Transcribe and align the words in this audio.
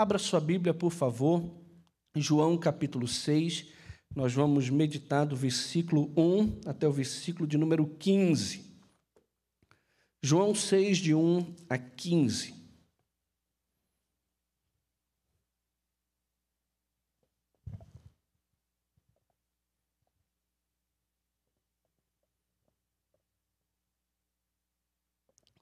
Abra 0.00 0.18
sua 0.18 0.40
Bíblia, 0.40 0.72
por 0.72 0.90
favor, 0.90 1.44
João 2.16 2.56
capítulo 2.56 3.06
6. 3.06 3.66
Nós 4.16 4.32
vamos 4.32 4.70
meditar 4.70 5.26
do 5.26 5.36
versículo 5.36 6.10
1 6.16 6.62
até 6.64 6.88
o 6.88 6.90
versículo 6.90 7.46
de 7.46 7.58
número 7.58 7.86
15. 7.86 8.64
João 10.22 10.54
6, 10.54 10.96
de 10.96 11.14
1 11.14 11.54
a 11.68 11.76
15. 11.76 12.54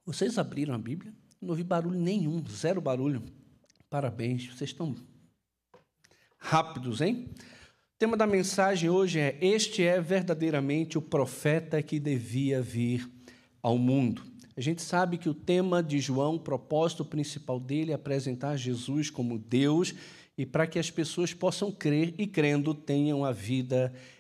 Vocês 0.07 0.39
abriram 0.39 0.77
a 0.77 0.79
Bíblia? 0.79 1.13
Não 1.43 1.51
ouvi 1.51 1.65
barulho 1.65 1.99
nenhum, 1.99 2.41
zero 2.47 2.81
barulho. 2.81 3.38
Parabéns, 3.91 4.47
vocês 4.49 4.69
estão 4.69 4.95
rápidos, 6.39 7.01
hein? 7.01 7.31
O 7.35 7.99
tema 7.99 8.19
da 8.19 8.27
mensagem 8.27 8.91
hoje 8.91 9.19
é: 9.19 9.39
Este 9.41 9.83
é 9.83 9.99
verdadeiramente 9.99 10.99
o 10.99 11.03
profeta 11.03 11.83
que 11.83 11.99
devia 11.99 12.61
vir 12.61 13.11
ao 13.63 13.79
mundo. 13.79 14.23
A 14.55 14.61
gente 14.61 14.83
sabe 14.83 15.17
que 15.17 15.29
o 15.29 15.35
tema 15.35 15.83
de 15.83 16.01
João, 16.01 16.35
o 16.35 16.41
propósito 16.41 17.03
principal 17.03 17.59
dele 17.59 17.93
é 17.93 17.95
apresentar 17.95 18.57
Jesus 18.59 19.09
como 19.09 19.39
Deus 19.39 19.95
e 20.37 20.45
para 20.45 20.67
que 20.67 20.79
as 20.79 20.91
pessoas 20.91 21.33
possam 21.33 21.73
crer 21.73 22.15
e, 22.19 22.27
crendo, 22.27 22.75
tenham 22.75 23.25
a 23.25 23.33
vida 23.33 23.87
eterna. 23.87 24.18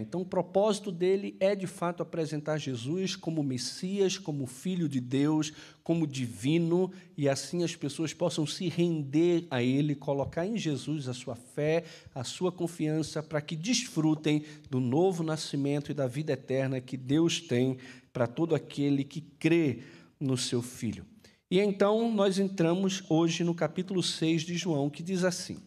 Então, 0.00 0.22
o 0.22 0.26
propósito 0.26 0.90
dele 0.90 1.36
é, 1.38 1.54
de 1.54 1.66
fato, 1.66 2.02
apresentar 2.02 2.56
Jesus 2.56 3.14
como 3.14 3.42
Messias, 3.42 4.16
como 4.16 4.46
Filho 4.46 4.88
de 4.88 4.98
Deus, 4.98 5.52
como 5.84 6.06
divino, 6.06 6.90
e 7.18 7.28
assim 7.28 7.62
as 7.62 7.76
pessoas 7.76 8.14
possam 8.14 8.46
se 8.46 8.66
render 8.68 9.46
a 9.50 9.62
ele, 9.62 9.94
colocar 9.94 10.46
em 10.46 10.56
Jesus 10.56 11.06
a 11.06 11.12
sua 11.12 11.36
fé, 11.36 11.84
a 12.14 12.24
sua 12.24 12.50
confiança, 12.50 13.22
para 13.22 13.42
que 13.42 13.54
desfrutem 13.54 14.42
do 14.70 14.80
novo 14.80 15.22
nascimento 15.22 15.90
e 15.90 15.94
da 15.94 16.06
vida 16.06 16.32
eterna 16.32 16.80
que 16.80 16.96
Deus 16.96 17.38
tem 17.38 17.76
para 18.14 18.26
todo 18.26 18.54
aquele 18.54 19.04
que 19.04 19.20
crê 19.20 19.80
no 20.18 20.38
seu 20.38 20.62
Filho. 20.62 21.04
E 21.50 21.60
então 21.60 22.10
nós 22.10 22.38
entramos 22.38 23.04
hoje 23.08 23.44
no 23.44 23.54
capítulo 23.54 24.02
6 24.02 24.42
de 24.42 24.56
João, 24.56 24.88
que 24.88 25.02
diz 25.02 25.24
assim: 25.24 25.58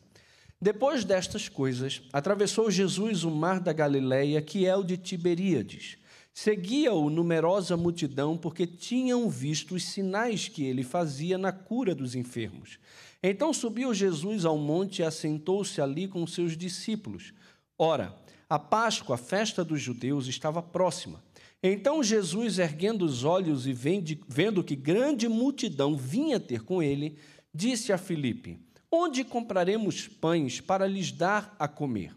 depois 0.62 1.06
destas 1.06 1.48
coisas, 1.48 2.02
atravessou 2.12 2.70
Jesus 2.70 3.24
o 3.24 3.32
mar 3.32 3.62
da 3.62 3.72
Galileia, 3.72 4.42
que 4.42 4.66
é 4.66 4.76
o 4.76 4.84
de 4.84 4.98
Tiberíades. 4.98 5.98
Seguia-o 6.34 7.10
numerosa 7.10 7.78
multidão, 7.78 8.38
porque 8.38 8.68
tinham 8.68 9.30
visto 9.30 9.76
os 9.76 9.84
sinais 9.86 10.48
que 10.48 10.64
ele 10.64 10.84
fazia 10.84 11.38
na 11.38 11.52
cura 11.52 11.96
dos 11.96 12.14
enfermos. 12.14 12.78
Então 13.22 13.54
subiu 13.54 13.94
Jesus 13.94 14.46
ao 14.46 14.58
monte 14.58 15.00
e 15.00 15.04
assentou-se 15.04 15.82
ali 15.82 16.08
com 16.08 16.26
seus 16.28 16.58
discípulos. 16.58 17.34
Ora, 17.78 18.16
a 18.50 18.60
Páscoa, 18.60 19.16
a 19.16 19.18
festa 19.18 19.64
dos 19.64 19.82
judeus, 19.82 20.28
estava 20.28 20.62
próxima. 20.62 21.24
Então 21.62 22.04
Jesus, 22.04 22.60
erguendo 22.60 23.04
os 23.06 23.24
olhos 23.24 23.68
e 23.68 23.74
vendo 23.74 24.64
que 24.64 24.76
grande 24.76 25.28
multidão 25.28 25.96
vinha 25.96 26.40
ter 26.40 26.64
com 26.64 26.82
ele, 26.82 27.18
disse 27.54 27.92
a 27.92 27.98
Filipe: 27.98 28.60
Onde 28.92 29.23
compraremos 29.23 30.08
pães 30.08 30.59
para 30.59 30.88
lhes 30.88 31.12
dar 31.12 31.56
a 31.59 31.68
comer? 31.68 32.16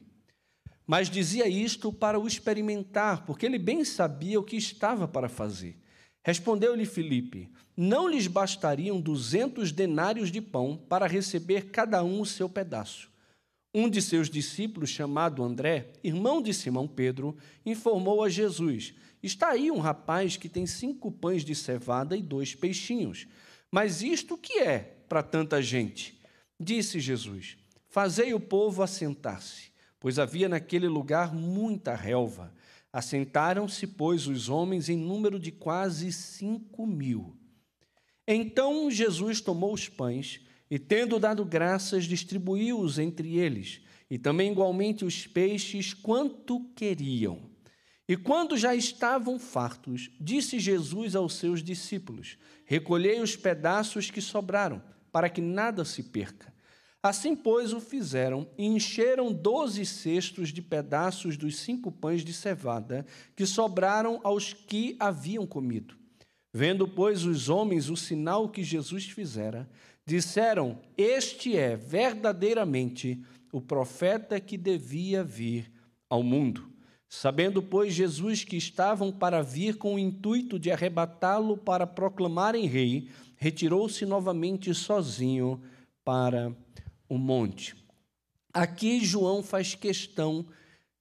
Mas 0.87 1.11
dizia 1.11 1.47
isto 1.47 1.92
para 1.92 2.19
o 2.19 2.27
experimentar, 2.27 3.27
porque 3.27 3.45
ele 3.45 3.59
bem 3.59 3.84
sabia 3.84 4.41
o 4.41 4.45
que 4.45 4.56
estava 4.56 5.06
para 5.06 5.29
fazer. 5.29 5.79
Respondeu-lhe 6.25 6.87
Filipe: 6.87 7.51
Não 7.77 8.09
lhes 8.09 8.27
bastariam 8.27 9.01
duzentos 9.01 9.70
denários 9.70 10.31
de 10.31 10.41
pão 10.41 10.77
para 10.89 11.06
receber 11.06 11.70
cada 11.70 12.03
um 12.03 12.20
o 12.20 12.27
seu 12.27 12.48
pedaço. 12.48 13.11
Um 13.75 13.89
de 13.89 14.01
seus 14.01 14.29
discípulos, 14.29 14.91
chamado 14.91 15.42
André, 15.42 15.92
irmão 16.03 16.42
de 16.42 16.53
Simão 16.55 16.89
Pedro, 16.89 17.36
informou 17.67 18.25
a 18.25 18.29
Jesus: 18.29 18.95
Está 19.23 19.51
aí 19.51 19.70
um 19.70 19.79
rapaz 19.79 20.36
que 20.36 20.48
tem 20.48 20.67
cinco 20.67 21.11
pães 21.11 21.45
de 21.45 21.55
cevada 21.55 22.17
e 22.17 22.23
dois 22.23 22.55
peixinhos. 22.55 23.27
Mas 23.70 24.02
isto 24.02 24.39
que 24.39 24.58
é 24.58 24.79
para 25.08 25.23
tanta 25.23 25.61
gente? 25.61 26.21
Disse 26.62 27.00
Jesus: 27.00 27.56
Fazei 27.89 28.33
o 28.33 28.39
povo 28.39 28.84
assentar-se, 28.84 29.73
pois 29.98 30.17
havia 30.17 30.48
naquele 30.48 30.86
lugar 30.86 31.34
muita 31.34 31.92
relva. 31.95 32.55
Assentaram-se, 32.92 33.84
pois, 33.86 34.28
os 34.28 34.48
homens 34.48 34.89
em 34.89 34.96
número 34.96 35.40
de 35.40 35.51
quase 35.51 36.12
cinco 36.12 36.86
mil. 36.86 37.36
Então 38.28 38.89
Jesus 38.90 39.40
tomou 39.40 39.74
os 39.74 39.89
pães 39.89 40.40
e, 40.70 40.78
tendo 40.78 41.18
dado 41.18 41.45
graças, 41.45 42.05
distribuiu-os 42.05 42.96
entre 42.98 43.39
eles, 43.39 43.80
e 44.08 44.17
também 44.17 44.52
igualmente 44.52 45.05
os 45.05 45.27
peixes, 45.27 45.92
quanto 45.92 46.61
queriam. 46.77 47.51
E 48.08 48.17
quando 48.17 48.56
já 48.56 48.72
estavam 48.72 49.36
fartos, 49.36 50.11
disse 50.20 50.61
Jesus 50.61 51.17
aos 51.17 51.34
seus 51.34 51.61
discípulos: 51.61 52.39
Recolhei 52.64 53.20
os 53.20 53.34
pedaços 53.34 54.11
que 54.12 54.20
sobraram, 54.20 54.80
para 55.12 55.28
que 55.28 55.40
nada 55.40 55.84
se 55.84 56.02
perca. 56.02 56.52
Assim, 57.02 57.36
pois, 57.36 57.73
o 57.73 57.80
fizeram 57.80 58.48
e 58.56 58.64
encheram 58.64 59.33
doze 59.33 59.84
cestos 59.84 60.50
de 60.50 60.62
pedaços 60.62 61.36
dos 61.36 61.58
cinco 61.58 61.92
pães 61.92 62.24
de 62.24 62.33
cevada 62.33 63.05
que 63.36 63.45
sobraram 63.45 64.20
aos 64.22 64.52
que 64.52 64.96
haviam 64.98 65.46
comido. 65.46 65.96
Vendo, 66.55 66.86
pois, 66.86 67.24
os 67.24 67.48
homens 67.48 67.90
o 67.90 67.96
sinal 67.96 68.48
que 68.48 68.62
Jesus 68.62 69.06
fizera, 69.06 69.68
disseram: 70.06 70.78
Este 70.96 71.56
é 71.56 71.77
verdadeiramente 71.77 73.20
o 73.52 73.61
profeta 73.61 74.39
que 74.39 74.56
devia 74.56 75.24
vir 75.24 75.72
ao 76.08 76.22
mundo. 76.22 76.70
Sabendo, 77.08 77.62
pois, 77.62 77.92
Jesus 77.92 78.45
que 78.45 78.56
estavam 78.56 79.12
para 79.12 79.42
vir 79.42 79.77
com 79.77 79.96
o 79.96 79.98
intuito 79.98 80.58
de 80.58 80.70
arrebatá-lo 80.70 81.58
para 81.58 81.86
proclamarem 81.86 82.67
rei, 82.67 83.08
retirou-se 83.42 84.07
novamente 84.07 84.73
sozinho 84.73 85.61
para 86.05 86.57
o 87.08 87.19
monte. 87.19 87.75
Aqui 88.55 89.05
João 89.05 89.42
faz 89.42 89.75
questão 89.75 90.47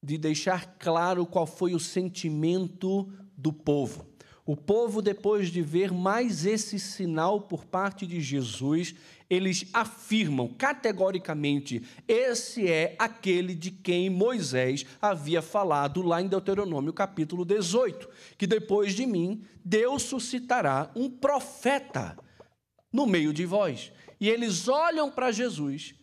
de 0.02 0.18
deixar 0.18 0.76
claro 0.80 1.24
qual 1.24 1.46
foi 1.46 1.76
o 1.76 1.80
sentimento 1.80 3.08
do 3.38 3.54
povo. 3.54 4.08
O 4.44 4.58
povo, 4.58 5.04
depois 5.04 5.50
de 5.50 5.62
ver 5.62 5.92
mais 5.94 6.44
esse 6.44 6.80
sinal 6.80 7.42
por 7.42 7.64
parte 7.64 8.08
de 8.08 8.20
Jesus, 8.20 8.96
eles 9.30 9.68
afirmam 9.72 10.48
categoricamente: 10.48 11.84
esse 12.08 12.68
é 12.68 12.96
aquele 12.98 13.54
de 13.54 13.70
quem 13.70 14.10
Moisés 14.10 14.84
havia 15.00 15.44
falado 15.44 16.02
lá 16.02 16.20
em 16.20 16.28
Deuteronômio 16.28 16.92
capítulo 16.92 17.46
18, 17.46 18.10
que 18.36 18.48
depois 18.48 18.96
de 18.96 19.06
mim 19.06 19.44
Deus 19.64 20.02
suscitará 20.02 20.90
um 20.96 21.08
profeta 21.08 22.18
no 22.92 23.06
meio 23.06 23.34
de 23.34 23.46
vós. 23.46 23.92
E 24.20 24.30
eles 24.30 24.68
olham 24.68 25.10
para 25.10 25.32
Jesus 25.32 25.96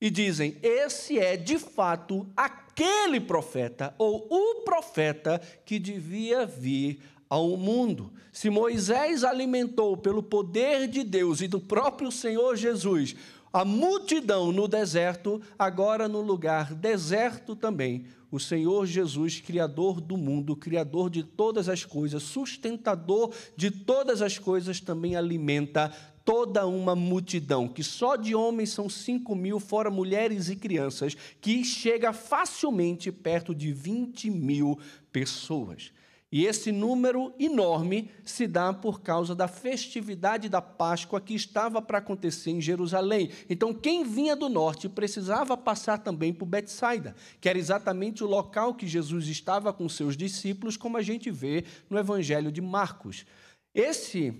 e 0.00 0.10
dizem: 0.10 0.56
esse 0.62 1.18
é 1.18 1.36
de 1.36 1.58
fato 1.58 2.26
aquele 2.36 3.20
profeta, 3.20 3.94
ou 3.98 4.26
o 4.30 4.62
profeta 4.62 5.40
que 5.64 5.78
devia 5.78 6.44
vir 6.44 7.00
ao 7.28 7.56
mundo. 7.56 8.12
Se 8.32 8.50
Moisés 8.50 9.24
alimentou 9.24 9.96
pelo 9.96 10.22
poder 10.22 10.86
de 10.88 11.02
Deus 11.02 11.40
e 11.40 11.48
do 11.48 11.60
próprio 11.60 12.10
Senhor 12.12 12.56
Jesus 12.56 13.14
a 13.52 13.64
multidão 13.64 14.50
no 14.50 14.66
deserto, 14.66 15.40
agora 15.58 16.08
no 16.08 16.22
lugar 16.22 16.74
deserto 16.74 17.54
também, 17.54 18.06
o 18.30 18.40
Senhor 18.40 18.86
Jesus, 18.86 19.40
Criador 19.40 20.00
do 20.00 20.16
mundo, 20.16 20.56
Criador 20.56 21.10
de 21.10 21.22
todas 21.22 21.68
as 21.68 21.84
coisas, 21.84 22.22
sustentador 22.22 23.30
de 23.54 23.70
todas 23.70 24.22
as 24.22 24.38
coisas, 24.38 24.80
também 24.80 25.16
alimenta 25.16 25.92
toda 26.24 26.66
uma 26.66 26.94
multidão, 26.94 27.68
que 27.68 27.82
só 27.82 28.16
de 28.16 28.34
homens 28.34 28.70
são 28.70 28.88
cinco 28.88 29.34
mil, 29.34 29.58
fora 29.58 29.90
mulheres 29.90 30.48
e 30.48 30.56
crianças, 30.56 31.16
que 31.40 31.64
chega 31.64 32.12
facilmente 32.12 33.10
perto 33.10 33.54
de 33.54 33.72
20 33.72 34.30
mil 34.30 34.78
pessoas. 35.12 35.92
E 36.32 36.46
esse 36.46 36.72
número 36.72 37.34
enorme 37.38 38.10
se 38.24 38.46
dá 38.46 38.72
por 38.72 39.02
causa 39.02 39.34
da 39.34 39.46
festividade 39.46 40.48
da 40.48 40.62
Páscoa 40.62 41.20
que 41.20 41.34
estava 41.34 41.82
para 41.82 41.98
acontecer 41.98 42.50
em 42.50 42.60
Jerusalém. 42.60 43.28
Então, 43.50 43.74
quem 43.74 44.02
vinha 44.02 44.34
do 44.34 44.48
norte 44.48 44.88
precisava 44.88 45.58
passar 45.58 45.98
também 45.98 46.32
por 46.32 46.46
Betsaida, 46.46 47.14
que 47.38 47.50
era 47.50 47.58
exatamente 47.58 48.24
o 48.24 48.26
local 48.26 48.72
que 48.72 48.86
Jesus 48.86 49.28
estava 49.28 49.74
com 49.74 49.86
seus 49.90 50.16
discípulos, 50.16 50.78
como 50.78 50.96
a 50.96 51.02
gente 51.02 51.30
vê 51.30 51.66
no 51.90 51.98
Evangelho 51.98 52.50
de 52.50 52.62
Marcos. 52.62 53.26
Esse 53.74 54.34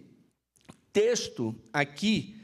texto 0.93 1.55
aqui 1.73 2.37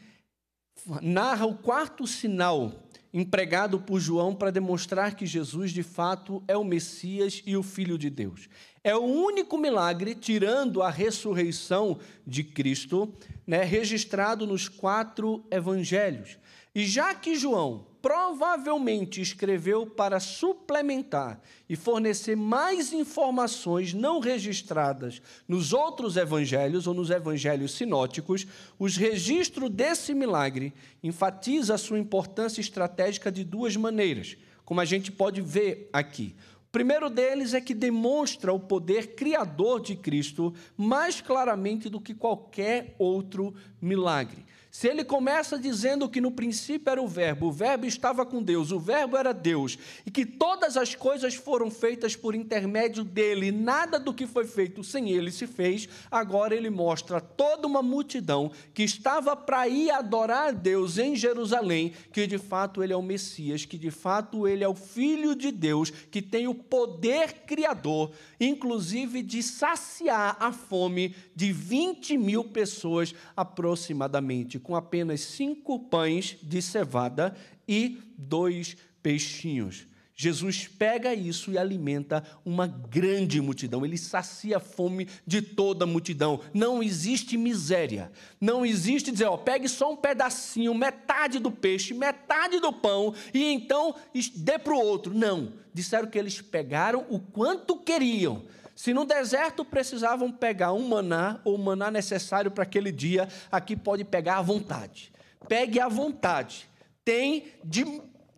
narra 1.03 1.45
o 1.47 1.55
quarto 1.55 2.07
sinal 2.07 2.89
empregado 3.13 3.81
por 3.81 4.01
João 4.01 4.35
para 4.35 4.51
demonstrar 4.51 5.15
que 5.15 5.27
Jesus 5.27 5.73
de 5.73 5.83
fato 5.83 6.43
é 6.47 6.57
o 6.57 6.65
Messias 6.65 7.43
e 7.47 7.57
o 7.57 7.63
Filho 7.63 7.99
de 7.99 8.11
Deus. 8.11 8.49
É 8.85 8.95
o 8.95 9.03
único 9.03 9.57
milagre, 9.59 10.15
tirando 10.15 10.83
a 10.83 10.91
ressurreição 10.91 11.99
de 12.27 12.45
Cristo, 12.45 13.13
né, 13.47 13.65
registrado 13.65 14.47
nos 14.47 14.69
quatro 14.69 15.45
evangelhos. 15.51 16.39
E 16.79 16.87
já 16.87 17.13
que 17.13 17.35
João 17.35 17.89
provavelmente 18.01 19.21
escreveu 19.21 19.85
para 19.85 20.21
suplementar 20.21 21.41
e 21.69 21.75
fornecer 21.75 22.37
mais 22.37 22.93
informações 22.93 23.93
não 23.93 24.21
registradas 24.21 25.21
nos 25.49 25.73
outros 25.73 26.17
evangelhos 26.17 26.87
ou 26.87 26.95
nos 26.95 27.11
evangelhos 27.11 27.73
sinóticos, 27.73 28.47
os 28.79 28.97
registros 28.97 29.71
desse 29.71 30.15
milagre 30.15 30.73
enfatiza 31.03 31.75
a 31.75 31.79
sua 31.79 31.99
importância 31.99 32.61
estratégica 32.61 33.33
de 33.33 33.43
duas 33.43 33.75
maneiras, 33.75 34.37
como 34.65 34.81
a 34.81 34.85
gente 34.85 35.11
pode 35.11 35.41
ver 35.41 35.91
aqui. 35.93 36.37
O 36.69 36.71
primeiro 36.71 37.11
deles 37.11 37.55
é 37.55 37.61
que 37.61 37.75
demonstra 37.75 38.53
o 38.53 38.61
poder 38.61 39.17
criador 39.17 39.81
de 39.81 39.97
Cristo 39.97 40.55
mais 40.77 41.21
claramente 41.21 41.89
do 41.89 42.01
que 42.01 42.15
qualquer 42.15 42.95
outro 43.01 43.53
milagre. 43.83 44.45
Se 44.79 44.87
ele 44.87 45.03
começa 45.03 45.59
dizendo 45.59 46.09
que 46.09 46.21
no 46.21 46.31
princípio 46.31 46.89
era 46.89 47.03
o 47.03 47.09
Verbo, 47.09 47.49
o 47.49 47.53
Verbo 47.53 47.85
estava 47.85 48.25
com 48.25 48.41
Deus, 48.41 48.71
o 48.71 48.79
Verbo 48.79 49.17
era 49.17 49.35
Deus, 49.35 49.77
e 50.07 50.11
que 50.13 50.25
todas 50.25 50.77
as 50.77 50.95
coisas 50.95 51.35
foram 51.35 51.69
feitas 51.69 52.15
por 52.15 52.33
intermédio 52.33 53.03
dele, 53.03 53.51
nada 53.51 53.99
do 53.99 54.15
que 54.15 54.25
foi 54.25 54.47
feito 54.47 54.85
sem 54.85 55.11
ele 55.11 55.33
se 55.33 55.49
fez, 55.49 55.89
agora 56.09 56.55
ele 56.55 56.71
mostra 56.71 57.21
toda 57.21 57.67
uma 57.67 57.83
multidão 57.83 58.53
que 58.73 58.85
estava 58.85 59.35
para 59.35 59.67
ir 59.67 59.91
adorar 59.91 60.51
a 60.51 60.53
Deus 60.53 60.97
em 60.97 61.17
Jerusalém, 61.17 61.93
que 62.13 62.25
de 62.29 62.39
fato 62.39 62.81
ele 62.81 62.93
é 62.93 62.97
o 62.97 63.03
Messias, 63.03 63.65
que 63.65 63.77
de 63.77 63.91
fato 63.91 64.47
ele 64.47 64.63
é 64.63 64.69
o 64.69 64.77
Filho 64.77 65.35
de 65.35 65.51
Deus, 65.51 65.91
que 65.91 66.23
tem 66.23 66.47
o 66.47 66.55
poder 66.55 67.45
criador, 67.47 68.13
inclusive 68.39 69.23
de 69.23 69.43
saciar 69.43 70.37
a 70.39 70.53
fome 70.53 71.17
de 71.35 71.53
20 71.53 72.17
mil 72.17 72.45
pessoas 72.45 73.13
aproximadamente 73.37 74.57
com 74.69 74.77
apenas 74.77 75.23
cinco 75.23 75.79
pães 75.79 76.37
de 76.43 76.61
cevada 76.61 77.35
e 77.67 78.03
dois 78.19 78.77
peixinhos. 79.03 79.87
Jesus 80.15 80.69
pega 80.69 81.15
isso 81.15 81.51
e 81.51 81.57
alimenta 81.57 82.23
uma 82.45 82.67
grande 82.67 83.41
multidão, 83.41 83.83
ele 83.83 83.97
sacia 83.97 84.59
a 84.59 84.61
fome 84.61 85.09
de 85.27 85.41
toda 85.41 85.85
a 85.85 85.87
multidão. 85.87 86.43
Não 86.53 86.83
existe 86.83 87.39
miséria, 87.39 88.13
não 88.39 88.67
existe 88.67 89.11
dizer, 89.11 89.25
ó, 89.25 89.39
pegue 89.39 89.71
só 89.71 89.91
um 89.91 89.97
pedacinho, 89.97 90.75
metade 90.75 91.39
do 91.39 91.51
peixe, 91.51 91.95
metade 91.95 92.61
do 92.61 92.71
pão, 92.71 93.15
e 93.33 93.43
então 93.45 93.95
dê 94.35 94.59
para 94.59 94.75
o 94.75 94.85
outro. 94.85 95.15
Não, 95.15 95.55
disseram 95.73 96.09
que 96.09 96.19
eles 96.19 96.43
pegaram 96.43 97.07
o 97.09 97.19
quanto 97.19 97.79
queriam 97.79 98.45
se 98.79 98.95
no 98.95 99.05
deserto 99.05 99.65
precisavam 99.65 100.31
pegar 100.31 100.73
um 100.73 100.87
maná, 100.87 101.41
ou 101.45 101.57
o 101.57 101.59
maná 101.59 101.91
necessário 101.91 102.49
para 102.49 102.63
aquele 102.63 102.93
dia, 102.93 103.27
aqui 103.51 103.75
pode 103.75 104.05
pegar 104.05 104.39
à 104.39 104.41
vontade. 104.41 105.13
Pegue 105.49 105.81
à 105.81 105.89
vontade. 105.89 106.71
Tem 107.05 107.55
de, 107.65 107.85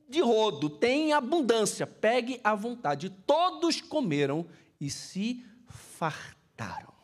de 0.09 0.21
rodo, 0.23 0.71
tem 0.71 1.13
abundância. 1.13 1.87
Pegue 1.87 2.41
à 2.43 2.55
vontade. 2.55 3.11
Todos 3.27 3.83
comeram 3.83 4.47
e 4.81 4.89
se 4.89 5.45
fartaram. 5.69 6.95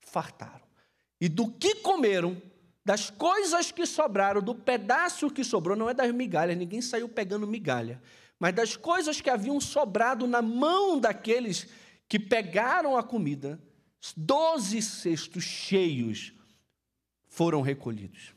Fartaram. 0.00 0.64
E 1.20 1.28
do 1.28 1.50
que 1.50 1.74
comeram, 1.74 2.40
das 2.82 3.10
coisas 3.10 3.70
que 3.70 3.84
sobraram, 3.84 4.40
do 4.40 4.54
pedaço 4.54 5.28
que 5.28 5.44
sobrou, 5.44 5.76
não 5.76 5.90
é 5.90 5.92
das 5.92 6.10
migalhas, 6.12 6.56
ninguém 6.56 6.80
saiu 6.80 7.10
pegando 7.10 7.46
migalha, 7.46 8.00
mas 8.40 8.54
das 8.54 8.74
coisas 8.74 9.20
que 9.20 9.28
haviam 9.28 9.60
sobrado 9.60 10.26
na 10.26 10.40
mão 10.40 10.98
daqueles 10.98 11.83
que 12.08 12.18
pegaram 12.18 12.96
a 12.96 13.02
comida, 13.02 13.60
doze 14.16 14.82
cestos 14.82 15.44
cheios 15.44 16.32
foram 17.26 17.62
recolhidos. 17.62 18.34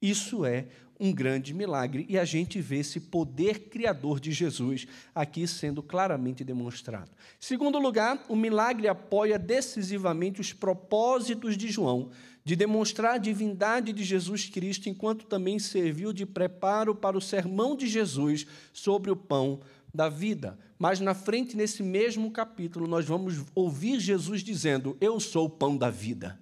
Isso 0.00 0.44
é 0.44 0.66
um 0.98 1.12
grande 1.12 1.52
milagre 1.52 2.06
e 2.08 2.16
a 2.16 2.24
gente 2.24 2.60
vê 2.60 2.78
esse 2.78 3.00
poder 3.00 3.68
criador 3.68 4.20
de 4.20 4.30
Jesus 4.30 4.86
aqui 5.12 5.48
sendo 5.48 5.82
claramente 5.82 6.44
demonstrado. 6.44 7.10
Segundo 7.40 7.78
lugar, 7.78 8.24
o 8.28 8.36
milagre 8.36 8.86
apoia 8.86 9.38
decisivamente 9.38 10.40
os 10.40 10.52
propósitos 10.52 11.56
de 11.56 11.68
João 11.68 12.10
de 12.44 12.56
demonstrar 12.56 13.14
a 13.14 13.18
divindade 13.18 13.92
de 13.92 14.02
Jesus 14.02 14.48
Cristo, 14.48 14.88
enquanto 14.88 15.26
também 15.26 15.58
serviu 15.58 16.12
de 16.12 16.26
preparo 16.26 16.94
para 16.94 17.16
o 17.16 17.20
sermão 17.20 17.76
de 17.76 17.86
Jesus 17.86 18.46
sobre 18.72 19.10
o 19.10 19.16
pão 19.16 19.60
da 19.94 20.08
vida. 20.08 20.58
Mas 20.78 21.00
na 21.00 21.14
frente, 21.14 21.56
nesse 21.56 21.82
mesmo 21.82 22.30
capítulo, 22.30 22.86
nós 22.86 23.04
vamos 23.04 23.44
ouvir 23.54 24.00
Jesus 24.00 24.42
dizendo: 24.42 24.96
Eu 25.00 25.20
sou 25.20 25.46
o 25.46 25.50
pão 25.50 25.76
da 25.76 25.90
vida. 25.90 26.40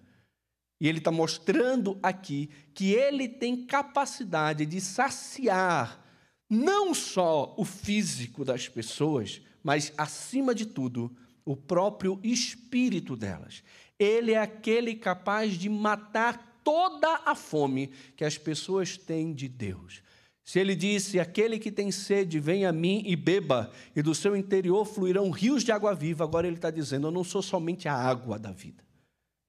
E 0.81 0.88
ele 0.88 0.99
está 0.99 1.11
mostrando 1.11 1.99
aqui 2.02 2.49
que 2.73 2.93
ele 2.93 3.29
tem 3.29 3.67
capacidade 3.67 4.64
de 4.64 4.81
saciar 4.81 6.02
não 6.49 6.93
só 6.93 7.55
o 7.56 7.64
físico 7.64 8.44
das 8.44 8.69
pessoas, 8.69 9.41
mas, 9.62 9.93
acima 9.96 10.55
de 10.55 10.67
tudo, 10.67 11.14
o 11.44 11.55
próprio 11.55 12.19
espírito 12.25 13.14
delas. 13.14 13.62
Ele 13.99 14.32
é 14.32 14.38
aquele 14.38 14.94
capaz 14.94 15.53
de 15.55 15.69
matar 15.69 16.61
toda 16.64 17.20
a 17.25 17.35
fome 17.35 17.88
que 18.17 18.25
as 18.25 18.37
pessoas 18.38 18.96
têm 18.96 19.32
de 19.32 19.49
Deus. 19.49 20.03
Se 20.44 20.58
ele 20.58 20.75
disse: 20.75 21.20
Aquele 21.20 21.58
que 21.58 21.70
tem 21.70 21.90
sede, 21.90 22.40
vem 22.40 22.66
a 22.66 22.72
mim 22.72 23.02
e 23.06 23.14
beba, 23.14 23.70
e 23.94 24.02
do 24.02 24.14
seu 24.14 24.37
interior 24.37 24.84
fluirão 24.84 25.31
rios 25.31 25.62
de 25.62 25.72
água 25.72 25.94
viva. 25.94 26.25
Agora 26.25 26.46
ele 26.46 26.56
está 26.56 26.70
dizendo: 26.70 27.06
Eu 27.06 27.12
não 27.12 27.25
sou 27.25 27.42
somente 27.42 27.88
a 27.88 27.94
água 27.94 28.38
da 28.38 28.50
vida. 28.50 28.82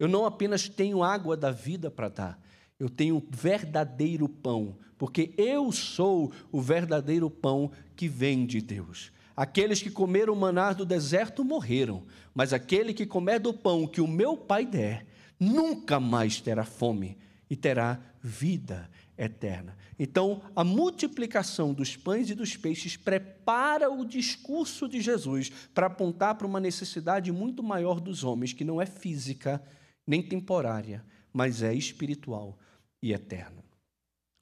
Eu 0.01 0.07
não 0.07 0.25
apenas 0.25 0.67
tenho 0.67 1.03
água 1.03 1.37
da 1.37 1.51
vida 1.51 1.91
para 1.91 2.09
dar, 2.09 2.41
eu 2.79 2.89
tenho 2.89 3.23
verdadeiro 3.29 4.27
pão, 4.27 4.75
porque 4.97 5.31
eu 5.37 5.71
sou 5.71 6.31
o 6.51 6.59
verdadeiro 6.59 7.29
pão 7.29 7.71
que 7.95 8.07
vem 8.07 8.45
de 8.45 8.61
Deus. 8.61 9.11
Aqueles 9.35 9.81
que 9.81 9.91
comeram 9.91 10.33
o 10.33 10.35
maná 10.35 10.73
do 10.73 10.85
deserto 10.85 11.43
morreram, 11.43 12.03
mas 12.33 12.51
aquele 12.51 12.95
que 12.95 13.05
comer 13.05 13.39
do 13.39 13.53
pão 13.53 13.85
que 13.85 14.01
o 14.01 14.07
meu 14.07 14.35
Pai 14.35 14.65
der, 14.65 15.05
nunca 15.39 15.99
mais 15.99 16.41
terá 16.41 16.65
fome 16.65 17.17
e 17.47 17.55
terá 17.55 17.99
vida 18.21 18.89
eterna. 19.23 19.77
Então, 19.99 20.41
a 20.55 20.63
multiplicação 20.63 21.73
dos 21.73 21.95
pães 21.95 22.29
e 22.29 22.35
dos 22.35 22.57
peixes 22.57 22.97
prepara 22.97 23.91
o 23.91 24.03
discurso 24.03 24.87
de 24.87 24.99
Jesus 24.99 25.49
para 25.73 25.85
apontar 25.85 26.35
para 26.35 26.47
uma 26.47 26.59
necessidade 26.59 27.31
muito 27.31 27.61
maior 27.61 27.99
dos 27.99 28.23
homens, 28.23 28.51
que 28.51 28.65
não 28.65 28.81
é 28.81 28.85
física 28.85 29.61
nem 30.07 30.23
temporária, 30.23 31.05
mas 31.31 31.61
é 31.61 31.73
espiritual 31.73 32.57
e 33.01 33.13
eterna. 33.13 33.63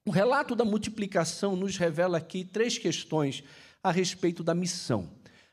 O 0.07 0.11
relato 0.11 0.55
da 0.55 0.63
multiplicação 0.63 1.57
nos 1.57 1.75
revela 1.75 2.17
aqui 2.17 2.45
três 2.45 2.77
questões 2.77 3.43
a 3.83 3.91
respeito 3.91 4.43
da 4.43 4.55
missão. 4.55 5.09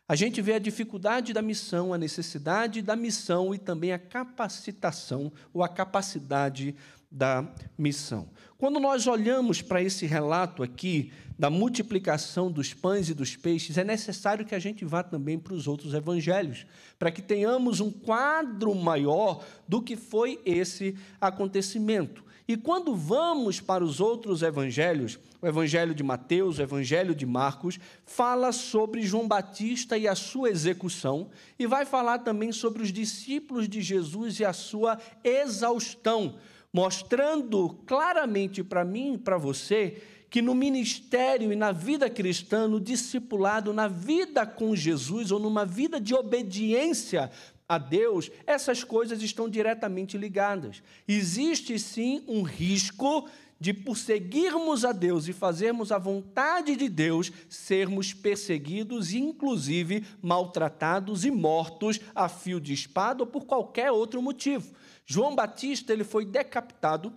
A 0.09 0.15
gente 0.15 0.41
vê 0.41 0.55
a 0.55 0.61
dificuldade 0.61 1.33
da 1.33 1.43
missão, 1.43 1.93
a 1.93 1.99
necessidade 1.99 2.81
da 2.81 2.95
missão 2.95 3.53
e 3.53 3.59
também 3.59 3.93
a 3.93 3.99
capacitação 3.99 5.33
ou 5.53 5.65
a 5.65 5.69
capacidade 5.69 6.77
da 7.11 7.47
missão. 7.79 8.29
Quando 8.59 8.81
nós 8.81 9.07
olhamos 9.07 9.61
para 9.61 9.83
esse 9.83 10.07
relato 10.07 10.63
aqui 10.63 11.13
da 11.39 11.51
multiplicação 11.51 12.51
dos 12.51 12.73
pães 12.73 13.11
e 13.11 13.15
dos 13.15 13.37
peixes, 13.37 13.77
é 13.77 13.85
necessário 13.85 14.47
que 14.47 14.55
a 14.55 14.59
gente 14.59 14.85
vá 14.85 15.03
também 15.03 15.39
para 15.39 15.53
os 15.53 15.69
outros 15.69 15.93
evangelhos, 15.93 16.67
para 16.99 17.11
que 17.11 17.21
tenhamos 17.21 17.81
um 17.81 17.91
quadro 17.91 18.75
maior 18.75 19.45
do 19.69 19.83
que 19.83 19.97
foi 19.97 20.41
esse 20.45 20.97
acontecimento. 21.21 22.25
E 22.49 22.57
quando 22.57 22.95
vamos 22.95 23.61
para 23.61 23.85
os 23.85 24.01
outros 24.01 24.41
evangelhos, 24.41 25.19
o 25.43 25.47
evangelho 25.47 25.95
de 25.95 26.03
Mateus, 26.03 26.59
o 26.59 26.63
evangelho 26.63 27.15
de 27.15 27.27
Marcos, 27.27 27.79
fala 28.05 28.53
sobre 28.53 29.03
João 29.03 29.27
Batista 29.27 29.99
e 29.99 30.07
a 30.07 30.15
sua 30.15 30.49
execução, 30.49 31.29
e 31.59 31.67
vai 31.67 31.85
falar 31.85 32.21
também 32.21 32.53
sobre 32.53 32.83
os 32.83 32.93
discípulos 32.93 33.69
de 33.69 33.83
Jesus 33.83 34.39
e 34.39 34.45
a 34.45 34.53
sua 34.53 34.97
exaustão 35.25 36.37
mostrando 36.77 37.71
claramente 37.87 38.63
para 38.63 38.85
mim 38.85 39.15
e 39.15 39.19
para 39.19 39.39
você 39.39 39.97
que 40.29 40.43
no 40.43 40.55
ministério 40.55 41.51
e 41.51 41.57
na 41.57 41.73
vida 41.73 42.11
cristã, 42.11 42.69
no 42.69 42.79
discipulado, 42.79 43.73
na 43.73 43.89
vida 43.89 44.45
com 44.45 44.77
Jesus 44.77 45.31
ou 45.31 45.41
numa 45.41 45.65
vida 45.65 45.99
de 45.99 46.15
obediência 46.15 47.31
a 47.67 47.79
Deus, 47.79 48.31
essas 48.47 48.85
coisas 48.85 49.23
estão 49.23 49.49
diretamente 49.49 50.19
ligadas. 50.19 50.83
Existe 51.09 51.79
sim 51.79 52.23
um 52.29 52.43
risco 52.43 53.27
de, 53.59 53.73
por 53.73 53.97
seguirmos 53.97 54.85
a 54.85 54.93
Deus 54.93 55.29
e 55.29 55.33
fazermos 55.33 55.91
a 55.91 55.97
vontade 55.97 56.77
de 56.77 56.91
Deus, 56.91 57.33
sermos 57.49 58.13
perseguidos 58.13 59.15
inclusive, 59.15 60.05
maltratados 60.21 61.25
e 61.25 61.31
mortos 61.31 61.99
a 62.15 62.29
fio 62.29 62.61
de 62.61 62.75
espada 62.75 63.23
ou 63.23 63.27
por 63.27 63.47
qualquer 63.47 63.91
outro 63.91 64.21
motivo. 64.21 64.77
João 65.07 65.35
Batista 65.35 65.93
ele 65.93 66.05
foi 66.05 66.27
decapitado 66.27 67.13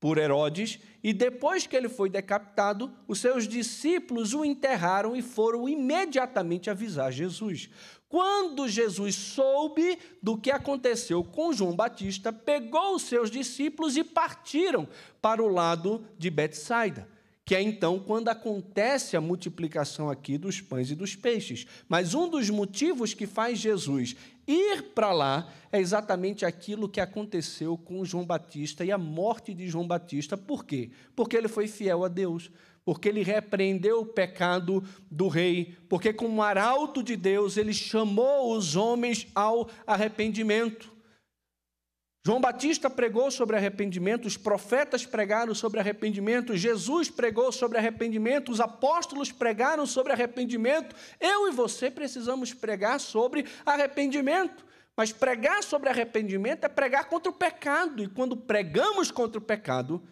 por 0.00 0.18
Herodes 0.18 0.80
e 1.02 1.12
depois 1.12 1.66
que 1.66 1.76
ele 1.76 1.88
foi 1.88 2.10
decapitado, 2.10 2.90
os 3.06 3.20
seus 3.20 3.46
discípulos 3.46 4.34
o 4.34 4.44
enterraram 4.44 5.14
e 5.14 5.22
foram 5.22 5.68
imediatamente 5.68 6.68
avisar 6.68 7.12
Jesus. 7.12 7.70
Quando 8.08 8.68
Jesus 8.68 9.14
soube 9.14 9.98
do 10.22 10.36
que 10.36 10.50
aconteceu 10.50 11.22
com 11.22 11.52
João 11.52 11.76
Batista, 11.76 12.32
pegou 12.32 12.94
os 12.94 13.02
seus 13.02 13.30
discípulos 13.30 13.96
e 13.96 14.04
partiram 14.04 14.88
para 15.20 15.42
o 15.42 15.48
lado 15.48 16.04
de 16.18 16.30
Betsaida 16.30 17.08
que 17.44 17.54
é 17.54 17.60
então 17.60 17.98
quando 17.98 18.28
acontece 18.28 19.16
a 19.16 19.20
multiplicação 19.20 20.08
aqui 20.08 20.38
dos 20.38 20.60
pães 20.60 20.90
e 20.90 20.94
dos 20.94 21.14
peixes. 21.14 21.66
Mas 21.88 22.14
um 22.14 22.28
dos 22.28 22.48
motivos 22.48 23.12
que 23.12 23.26
faz 23.26 23.58
Jesus 23.58 24.16
ir 24.46 24.92
para 24.94 25.12
lá 25.12 25.48
é 25.72 25.80
exatamente 25.80 26.44
aquilo 26.44 26.88
que 26.88 27.00
aconteceu 27.00 27.76
com 27.76 28.04
João 28.04 28.24
Batista 28.24 28.84
e 28.84 28.92
a 28.92 28.98
morte 28.98 29.52
de 29.52 29.66
João 29.68 29.86
Batista. 29.86 30.36
Por 30.36 30.64
quê? 30.64 30.90
Porque 31.16 31.36
ele 31.36 31.48
foi 31.48 31.66
fiel 31.66 32.04
a 32.04 32.08
Deus, 32.08 32.50
porque 32.84 33.08
ele 33.08 33.22
repreendeu 33.22 34.02
o 34.02 34.06
pecado 34.06 34.84
do 35.10 35.26
rei, 35.26 35.76
porque, 35.88 36.12
como 36.12 36.42
arauto 36.42 37.02
de 37.02 37.16
Deus, 37.16 37.56
ele 37.56 37.72
chamou 37.72 38.56
os 38.56 38.76
homens 38.76 39.26
ao 39.34 39.68
arrependimento. 39.86 40.93
João 42.26 42.40
Batista 42.40 42.88
pregou 42.88 43.30
sobre 43.30 43.54
arrependimento, 43.54 44.24
os 44.24 44.38
profetas 44.38 45.04
pregaram 45.04 45.54
sobre 45.54 45.78
arrependimento, 45.78 46.56
Jesus 46.56 47.10
pregou 47.10 47.52
sobre 47.52 47.76
arrependimento, 47.76 48.50
os 48.50 48.60
apóstolos 48.60 49.30
pregaram 49.30 49.84
sobre 49.84 50.10
arrependimento. 50.10 50.96
Eu 51.20 51.48
e 51.48 51.50
você 51.50 51.90
precisamos 51.90 52.54
pregar 52.54 52.98
sobre 52.98 53.44
arrependimento. 53.66 54.64
Mas 54.96 55.12
pregar 55.12 55.62
sobre 55.62 55.90
arrependimento 55.90 56.64
é 56.64 56.68
pregar 56.68 57.10
contra 57.10 57.30
o 57.30 57.34
pecado, 57.34 58.02
e 58.02 58.08
quando 58.08 58.36
pregamos 58.36 59.10
contra 59.10 59.38
o 59.38 59.44
pecado, 59.44 60.02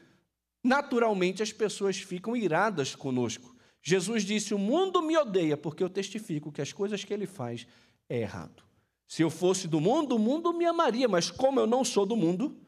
naturalmente 0.63 1.43
as 1.43 1.53
pessoas 1.53 1.97
ficam 1.97 2.37
iradas 2.37 2.95
conosco. 2.95 3.57
Jesus 3.81 4.23
disse: 4.25 4.53
O 4.53 4.59
mundo 4.59 5.01
me 5.01 5.17
odeia 5.17 5.57
porque 5.57 5.83
eu 5.83 5.89
testifico 5.89 6.53
que 6.53 6.61
as 6.61 6.75
coisas 6.75 7.05
que 7.05 7.15
ele 7.15 7.27
faz 7.27 7.67
é 8.07 8.19
errado. 8.19 8.72
Se 9.13 9.21
eu 9.21 9.29
fosse 9.29 9.69
do 9.69 9.79
mundo, 9.79 10.17
o 10.17 10.19
mundo 10.19 10.55
me 10.55 10.65
amaria, 10.65 11.07
mas 11.07 11.31
como 11.31 11.61
eu 11.61 11.67
não 11.67 11.85
sou 11.85 12.07
do 12.07 12.17
mundo, 12.17 12.59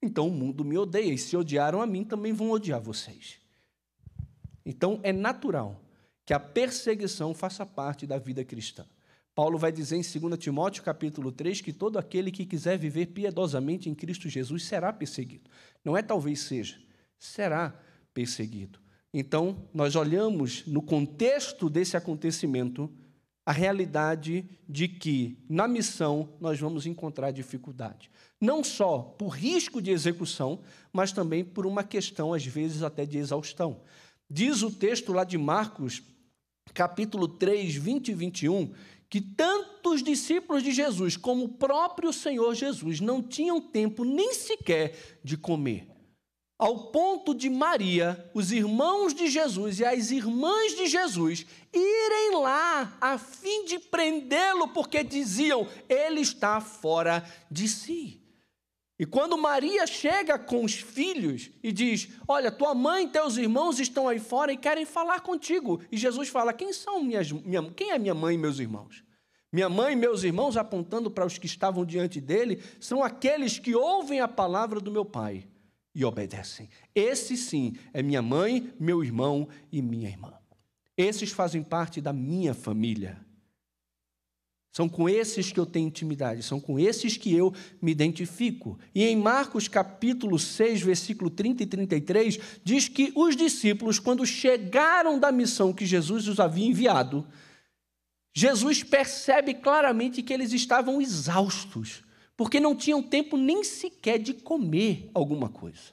então 0.00 0.28
o 0.28 0.30
mundo 0.30 0.64
me 0.64 0.78
odeia. 0.78 1.12
E 1.12 1.18
se 1.18 1.36
odiaram 1.36 1.82
a 1.82 1.86
mim, 1.86 2.04
também 2.04 2.32
vão 2.32 2.52
odiar 2.52 2.80
vocês. 2.80 3.38
Então 4.64 4.98
é 5.02 5.12
natural 5.12 5.78
que 6.24 6.32
a 6.32 6.40
perseguição 6.40 7.34
faça 7.34 7.66
parte 7.66 8.06
da 8.06 8.16
vida 8.16 8.42
cristã. 8.42 8.86
Paulo 9.34 9.58
vai 9.58 9.70
dizer 9.70 9.96
em 9.96 10.00
2 10.00 10.38
Timóteo 10.38 10.82
capítulo 10.82 11.30
3 11.30 11.60
que 11.60 11.70
todo 11.70 11.98
aquele 11.98 12.30
que 12.30 12.46
quiser 12.46 12.78
viver 12.78 13.08
piedosamente 13.08 13.90
em 13.90 13.94
Cristo 13.94 14.26
Jesus 14.26 14.64
será 14.64 14.94
perseguido. 14.94 15.50
Não 15.84 15.94
é 15.94 16.02
talvez 16.02 16.40
seja, 16.40 16.80
será 17.18 17.78
perseguido. 18.14 18.80
Então, 19.12 19.68
nós 19.74 19.94
olhamos 19.96 20.66
no 20.66 20.80
contexto 20.80 21.68
desse 21.68 21.94
acontecimento 21.94 22.90
a 23.44 23.52
realidade 23.52 24.44
de 24.68 24.86
que 24.86 25.38
na 25.48 25.66
missão 25.66 26.34
nós 26.40 26.58
vamos 26.60 26.86
encontrar 26.86 27.30
dificuldade. 27.30 28.10
Não 28.40 28.62
só 28.62 28.98
por 29.18 29.28
risco 29.28 29.80
de 29.80 29.90
execução, 29.90 30.60
mas 30.92 31.12
também 31.12 31.44
por 31.44 31.66
uma 31.66 31.82
questão, 31.82 32.32
às 32.32 32.44
vezes, 32.44 32.82
até 32.82 33.04
de 33.04 33.18
exaustão. 33.18 33.80
Diz 34.28 34.62
o 34.62 34.70
texto 34.70 35.12
lá 35.12 35.24
de 35.24 35.36
Marcos, 35.36 36.02
capítulo 36.72 37.26
3, 37.26 37.74
20 37.74 38.08
e 38.08 38.14
21, 38.14 38.72
que 39.08 39.20
tanto 39.20 39.92
os 39.92 40.02
discípulos 40.02 40.62
de 40.62 40.70
Jesus 40.70 41.16
como 41.16 41.44
o 41.44 41.48
próprio 41.48 42.12
Senhor 42.12 42.54
Jesus 42.54 43.00
não 43.00 43.22
tinham 43.22 43.60
tempo 43.60 44.04
nem 44.04 44.32
sequer 44.34 45.18
de 45.24 45.36
comer 45.36 45.88
ao 46.60 46.76
ponto 46.76 47.34
de 47.34 47.48
Maria, 47.48 48.30
os 48.34 48.52
irmãos 48.52 49.14
de 49.14 49.28
Jesus 49.28 49.80
e 49.80 49.84
as 49.84 50.10
irmãs 50.10 50.76
de 50.76 50.88
Jesus 50.88 51.46
irem 51.72 52.36
lá 52.36 52.98
a 53.00 53.16
fim 53.16 53.64
de 53.64 53.78
prendê-lo, 53.78 54.68
porque 54.68 55.02
diziam, 55.02 55.66
ele 55.88 56.20
está 56.20 56.60
fora 56.60 57.24
de 57.50 57.66
si. 57.66 58.20
E 58.98 59.06
quando 59.06 59.38
Maria 59.38 59.86
chega 59.86 60.38
com 60.38 60.62
os 60.62 60.74
filhos 60.74 61.50
e 61.62 61.72
diz: 61.72 62.10
Olha, 62.28 62.52
tua 62.52 62.74
mãe 62.74 63.06
e 63.06 63.08
teus 63.08 63.38
irmãos 63.38 63.80
estão 63.80 64.06
aí 64.06 64.18
fora 64.18 64.52
e 64.52 64.58
querem 64.58 64.84
falar 64.84 65.20
contigo. 65.20 65.80
E 65.90 65.96
Jesus 65.96 66.28
fala: 66.28 66.52
Quem 66.52 66.74
são 66.74 67.02
minhas, 67.02 67.32
minha, 67.32 67.62
quem 67.70 67.92
é 67.92 67.98
minha 67.98 68.14
mãe 68.14 68.34
e 68.34 68.38
meus 68.38 68.58
irmãos? 68.58 69.02
Minha 69.50 69.70
mãe 69.70 69.94
e 69.94 69.96
meus 69.96 70.24
irmãos, 70.24 70.58
apontando 70.58 71.10
para 71.10 71.24
os 71.24 71.38
que 71.38 71.46
estavam 71.46 71.86
diante 71.86 72.20
dele, 72.20 72.62
são 72.78 73.02
aqueles 73.02 73.58
que 73.58 73.74
ouvem 73.74 74.20
a 74.20 74.28
palavra 74.28 74.78
do 74.78 74.90
meu 74.90 75.06
pai 75.06 75.49
e 75.94 76.04
obedecem. 76.04 76.68
Esse 76.94 77.36
sim 77.36 77.76
é 77.92 78.02
minha 78.02 78.22
mãe, 78.22 78.72
meu 78.78 79.02
irmão 79.02 79.48
e 79.72 79.82
minha 79.82 80.08
irmã. 80.08 80.32
Esses 80.96 81.30
fazem 81.30 81.62
parte 81.62 82.00
da 82.00 82.12
minha 82.12 82.54
família. 82.54 83.18
São 84.72 84.88
com 84.88 85.08
esses 85.08 85.50
que 85.50 85.58
eu 85.58 85.66
tenho 85.66 85.88
intimidade, 85.88 86.44
são 86.44 86.60
com 86.60 86.78
esses 86.78 87.16
que 87.16 87.34
eu 87.34 87.52
me 87.82 87.90
identifico. 87.90 88.78
E 88.94 89.04
em 89.04 89.16
Marcos 89.16 89.66
capítulo 89.66 90.38
6, 90.38 90.80
versículo 90.82 91.28
30 91.28 91.64
e 91.64 91.66
33, 91.66 92.38
diz 92.62 92.88
que 92.88 93.12
os 93.16 93.34
discípulos, 93.34 93.98
quando 93.98 94.24
chegaram 94.24 95.18
da 95.18 95.32
missão 95.32 95.72
que 95.72 95.84
Jesus 95.84 96.28
os 96.28 96.38
havia 96.38 96.66
enviado, 96.66 97.26
Jesus 98.32 98.84
percebe 98.84 99.54
claramente 99.54 100.22
que 100.22 100.32
eles 100.32 100.52
estavam 100.52 101.00
exaustos 101.00 102.04
porque 102.40 102.58
não 102.58 102.74
tinham 102.74 103.02
tempo 103.02 103.36
nem 103.36 103.62
sequer 103.62 104.18
de 104.18 104.32
comer 104.32 105.10
alguma 105.12 105.50
coisa. 105.50 105.92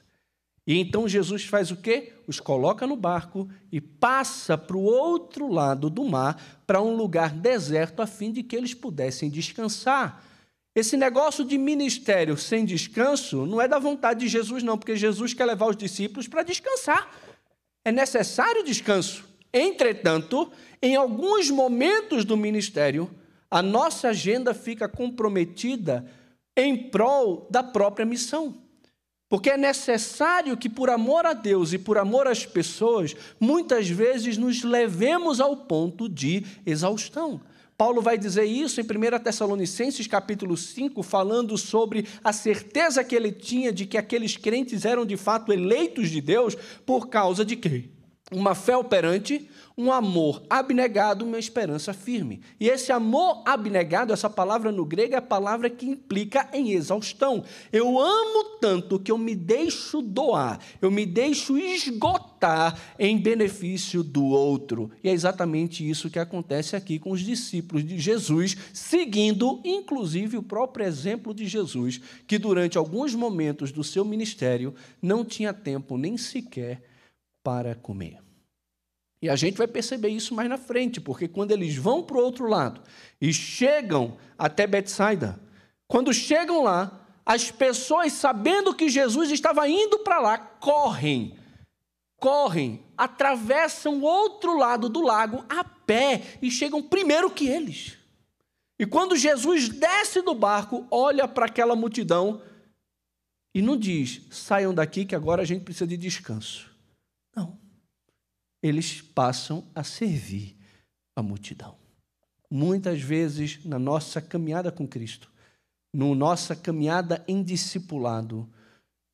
E 0.66 0.78
então 0.78 1.06
Jesus 1.06 1.44
faz 1.44 1.70
o 1.70 1.76
quê? 1.76 2.14
Os 2.26 2.40
coloca 2.40 2.86
no 2.86 2.96
barco 2.96 3.46
e 3.70 3.82
passa 3.82 4.56
para 4.56 4.74
o 4.74 4.82
outro 4.82 5.52
lado 5.52 5.90
do 5.90 6.02
mar, 6.06 6.62
para 6.66 6.80
um 6.80 6.96
lugar 6.96 7.34
deserto, 7.34 8.00
a 8.00 8.06
fim 8.06 8.32
de 8.32 8.42
que 8.42 8.56
eles 8.56 8.72
pudessem 8.72 9.28
descansar. 9.28 10.24
Esse 10.74 10.96
negócio 10.96 11.44
de 11.44 11.58
ministério 11.58 12.34
sem 12.38 12.64
descanso 12.64 13.44
não 13.44 13.60
é 13.60 13.68
da 13.68 13.78
vontade 13.78 14.20
de 14.20 14.28
Jesus, 14.28 14.62
não, 14.62 14.78
porque 14.78 14.96
Jesus 14.96 15.34
quer 15.34 15.44
levar 15.44 15.66
os 15.66 15.76
discípulos 15.76 16.26
para 16.28 16.44
descansar. 16.44 17.14
É 17.84 17.92
necessário 17.92 18.64
descanso. 18.64 19.22
Entretanto, 19.52 20.50
em 20.80 20.96
alguns 20.96 21.50
momentos 21.50 22.24
do 22.24 22.38
ministério, 22.38 23.10
a 23.50 23.60
nossa 23.60 24.08
agenda 24.08 24.54
fica 24.54 24.88
comprometida 24.88 26.10
em 26.58 26.76
prol 26.76 27.46
da 27.48 27.62
própria 27.62 28.04
missão. 28.04 28.52
Porque 29.28 29.50
é 29.50 29.56
necessário 29.56 30.56
que, 30.56 30.68
por 30.68 30.90
amor 30.90 31.24
a 31.24 31.32
Deus 31.32 31.72
e 31.72 31.78
por 31.78 31.98
amor 31.98 32.26
às 32.26 32.44
pessoas, 32.44 33.14
muitas 33.38 33.88
vezes 33.88 34.36
nos 34.36 34.64
levemos 34.64 35.40
ao 35.40 35.56
ponto 35.56 36.08
de 36.08 36.44
exaustão. 36.66 37.40
Paulo 37.76 38.02
vai 38.02 38.18
dizer 38.18 38.44
isso 38.44 38.80
em 38.80 38.84
1 38.84 39.22
Tessalonicenses 39.22 40.08
capítulo 40.08 40.56
5, 40.56 41.00
falando 41.04 41.56
sobre 41.56 42.08
a 42.24 42.32
certeza 42.32 43.04
que 43.04 43.14
ele 43.14 43.30
tinha 43.30 43.72
de 43.72 43.86
que 43.86 43.96
aqueles 43.96 44.36
crentes 44.36 44.84
eram 44.84 45.06
de 45.06 45.16
fato 45.16 45.52
eleitos 45.52 46.10
de 46.10 46.20
Deus 46.20 46.56
por 46.84 47.08
causa 47.08 47.44
de 47.44 47.54
quê? 47.54 47.90
Uma 48.30 48.54
fé 48.54 48.76
operante, 48.76 49.48
um 49.78 49.92
amor 49.92 50.42
abnegado, 50.50 51.24
uma 51.24 51.38
esperança 51.38 51.94
firme. 51.94 52.40
E 52.58 52.68
esse 52.68 52.90
amor 52.90 53.42
abnegado, 53.46 54.12
essa 54.12 54.28
palavra 54.28 54.72
no 54.72 54.84
grego 54.84 55.14
é 55.14 55.18
a 55.18 55.22
palavra 55.22 55.70
que 55.70 55.86
implica 55.86 56.48
em 56.52 56.72
exaustão. 56.72 57.44
Eu 57.72 57.98
amo 57.98 58.58
tanto 58.60 58.98
que 58.98 59.12
eu 59.12 59.16
me 59.16 59.36
deixo 59.36 60.02
doar, 60.02 60.58
eu 60.82 60.90
me 60.90 61.06
deixo 61.06 61.56
esgotar 61.56 62.78
em 62.98 63.16
benefício 63.16 64.02
do 64.02 64.26
outro. 64.26 64.90
E 65.02 65.08
é 65.08 65.12
exatamente 65.12 65.88
isso 65.88 66.10
que 66.10 66.18
acontece 66.18 66.74
aqui 66.74 66.98
com 66.98 67.12
os 67.12 67.20
discípulos 67.20 67.86
de 67.86 67.98
Jesus, 67.98 68.56
seguindo 68.74 69.60
inclusive 69.64 70.36
o 70.36 70.42
próprio 70.42 70.84
exemplo 70.84 71.32
de 71.32 71.46
Jesus, 71.46 72.00
que 72.26 72.36
durante 72.36 72.76
alguns 72.76 73.14
momentos 73.14 73.70
do 73.70 73.84
seu 73.84 74.04
ministério 74.04 74.74
não 75.00 75.24
tinha 75.24 75.54
tempo 75.54 75.96
nem 75.96 76.18
sequer 76.18 76.82
para 77.48 77.74
comer. 77.74 78.18
E 79.22 79.30
a 79.30 79.34
gente 79.34 79.56
vai 79.56 79.66
perceber 79.66 80.10
isso 80.10 80.34
mais 80.34 80.50
na 80.50 80.58
frente, 80.58 81.00
porque 81.00 81.26
quando 81.26 81.50
eles 81.50 81.76
vão 81.76 82.02
para 82.02 82.18
o 82.18 82.22
outro 82.22 82.46
lado 82.46 82.82
e 83.18 83.32
chegam 83.32 84.18
até 84.36 84.66
Betsaida, 84.66 85.40
quando 85.86 86.12
chegam 86.12 86.62
lá, 86.62 87.08
as 87.24 87.50
pessoas, 87.50 88.12
sabendo 88.12 88.74
que 88.74 88.90
Jesus 88.90 89.30
estava 89.30 89.66
indo 89.66 90.00
para 90.00 90.20
lá, 90.20 90.36
correm, 90.36 91.38
correm, 92.20 92.84
atravessam 92.98 94.00
o 94.00 94.02
outro 94.02 94.54
lado 94.58 94.90
do 94.90 95.00
lago 95.00 95.42
a 95.48 95.64
pé 95.64 96.36
e 96.42 96.50
chegam 96.50 96.82
primeiro 96.82 97.30
que 97.30 97.48
eles. 97.48 97.96
E 98.78 98.84
quando 98.84 99.16
Jesus 99.16 99.70
desce 99.70 100.20
do 100.20 100.34
barco, 100.34 100.86
olha 100.90 101.26
para 101.26 101.46
aquela 101.46 101.74
multidão 101.74 102.42
e 103.54 103.62
não 103.62 103.74
diz: 103.74 104.20
saiam 104.30 104.74
daqui 104.74 105.06
que 105.06 105.14
agora 105.14 105.40
a 105.40 105.46
gente 105.46 105.64
precisa 105.64 105.86
de 105.86 105.96
descanso. 105.96 106.67
Eles 108.62 109.00
passam 109.00 109.64
a 109.74 109.84
servir 109.84 110.56
a 111.14 111.22
multidão. 111.22 111.76
Muitas 112.50 113.00
vezes, 113.00 113.64
na 113.64 113.78
nossa 113.78 114.20
caminhada 114.20 114.72
com 114.72 114.86
Cristo, 114.86 115.30
na 115.92 116.14
nossa 116.14 116.56
caminhada 116.56 117.24
em 117.28 117.42
discipulado, 117.42 118.48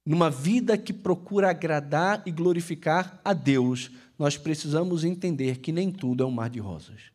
numa 0.07 0.31
vida 0.31 0.77
que 0.79 0.93
procura 0.93 1.51
agradar 1.51 2.23
e 2.27 2.31
glorificar 2.31 3.21
a 3.25 3.33
Deus, 3.33 3.91
nós 4.19 4.37
precisamos 4.37 5.05
entender 5.05 5.59
que 5.59 5.73
nem 5.73 5.91
tudo 5.91 6.23
é 6.23 6.27
um 6.27 6.31
mar 6.31 6.51
de 6.51 6.61
rosas. 6.61 7.13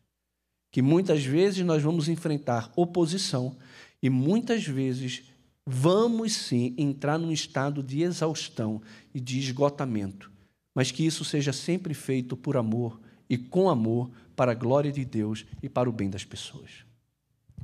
Que 0.72 0.82
muitas 0.82 1.24
vezes 1.24 1.64
nós 1.64 1.82
vamos 1.82 2.08
enfrentar 2.08 2.72
oposição 2.76 3.56
e 4.02 4.10
muitas 4.10 4.64
vezes 4.64 5.22
vamos 5.66 6.32
sim 6.32 6.74
entrar 6.76 7.18
num 7.18 7.32
estado 7.32 7.82
de 7.82 8.02
exaustão 8.02 8.80
e 9.14 9.20
de 9.20 9.38
esgotamento 9.38 10.29
mas 10.74 10.90
que 10.90 11.04
isso 11.04 11.24
seja 11.24 11.52
sempre 11.52 11.94
feito 11.94 12.36
por 12.36 12.56
amor 12.56 13.00
e 13.28 13.36
com 13.36 13.68
amor 13.68 14.10
para 14.36 14.52
a 14.52 14.54
glória 14.54 14.90
de 14.90 15.04
Deus 15.04 15.44
e 15.62 15.68
para 15.68 15.88
o 15.88 15.92
bem 15.92 16.10
das 16.10 16.24
pessoas. 16.24 16.84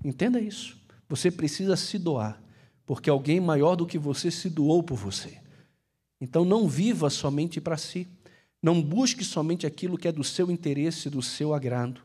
Entenda 0.04 0.40
isso. 0.40 0.76
Você 1.08 1.30
precisa 1.30 1.76
se 1.76 1.98
doar, 1.98 2.40
porque 2.84 3.08
alguém 3.08 3.40
maior 3.40 3.76
do 3.76 3.86
que 3.86 3.98
você 3.98 4.30
se 4.30 4.50
doou 4.50 4.82
por 4.82 4.96
você. 4.96 5.40
Então 6.20 6.44
não 6.44 6.68
viva 6.68 7.10
somente 7.10 7.60
para 7.60 7.76
si. 7.76 8.08
Não 8.62 8.82
busque 8.82 9.24
somente 9.24 9.66
aquilo 9.66 9.98
que 9.98 10.08
é 10.08 10.12
do 10.12 10.24
seu 10.24 10.50
interesse, 10.50 11.10
do 11.10 11.22
seu 11.22 11.54
agrado. 11.54 12.00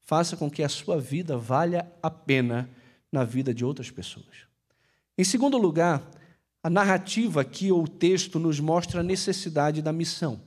Faça 0.00 0.36
com 0.36 0.50
que 0.50 0.62
a 0.62 0.68
sua 0.68 1.00
vida 1.00 1.36
valha 1.36 1.90
a 2.02 2.10
pena 2.10 2.68
na 3.10 3.24
vida 3.24 3.54
de 3.54 3.64
outras 3.64 3.90
pessoas. 3.90 4.46
Em 5.16 5.24
segundo 5.24 5.56
lugar, 5.56 6.02
a 6.62 6.70
narrativa 6.70 7.40
aqui, 7.40 7.72
ou 7.72 7.82
o 7.82 7.88
texto, 7.88 8.38
nos 8.38 8.60
mostra 8.60 9.00
a 9.00 9.04
necessidade 9.04 9.82
da 9.82 9.92
missão. 9.92 10.40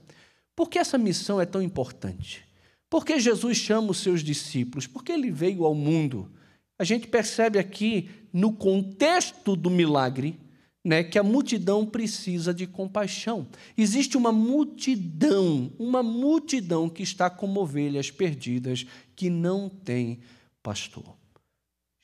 Por 0.54 0.70
que 0.70 0.78
essa 0.78 0.96
missão 0.96 1.40
é 1.40 1.44
tão 1.44 1.60
importante? 1.60 2.44
Por 2.88 3.04
que 3.04 3.20
Jesus 3.20 3.58
chama 3.58 3.90
os 3.90 3.98
seus 3.98 4.22
discípulos? 4.22 4.86
Porque 4.86 5.12
ele 5.12 5.30
veio 5.30 5.64
ao 5.64 5.74
mundo. 5.74 6.32
A 6.78 6.84
gente 6.84 7.06
percebe 7.06 7.58
aqui, 7.58 8.08
no 8.32 8.52
contexto 8.52 9.54
do 9.54 9.68
milagre, 9.68 10.38
né, 10.82 11.02
que 11.02 11.18
a 11.18 11.22
multidão 11.22 11.84
precisa 11.84 12.54
de 12.54 12.66
compaixão. 12.66 13.46
Existe 13.76 14.16
uma 14.16 14.30
multidão, 14.30 15.72
uma 15.78 16.02
multidão 16.02 16.88
que 16.88 17.02
está 17.02 17.28
como 17.28 17.60
ovelhas 17.60 18.10
perdidas, 18.10 18.86
que 19.14 19.28
não 19.28 19.68
tem 19.68 20.20
pastor. 20.62 21.16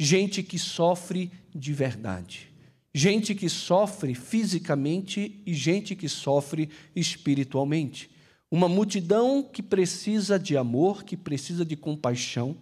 Gente 0.00 0.42
que 0.42 0.58
sofre 0.58 1.30
de 1.54 1.72
verdade. 1.72 2.51
Gente 2.94 3.34
que 3.34 3.48
sofre 3.48 4.14
fisicamente 4.14 5.42
e 5.46 5.54
gente 5.54 5.96
que 5.96 6.08
sofre 6.08 6.68
espiritualmente. 6.94 8.10
Uma 8.50 8.68
multidão 8.68 9.42
que 9.42 9.62
precisa 9.62 10.38
de 10.38 10.56
amor, 10.56 11.02
que 11.04 11.16
precisa 11.16 11.64
de 11.64 11.74
compaixão, 11.74 12.56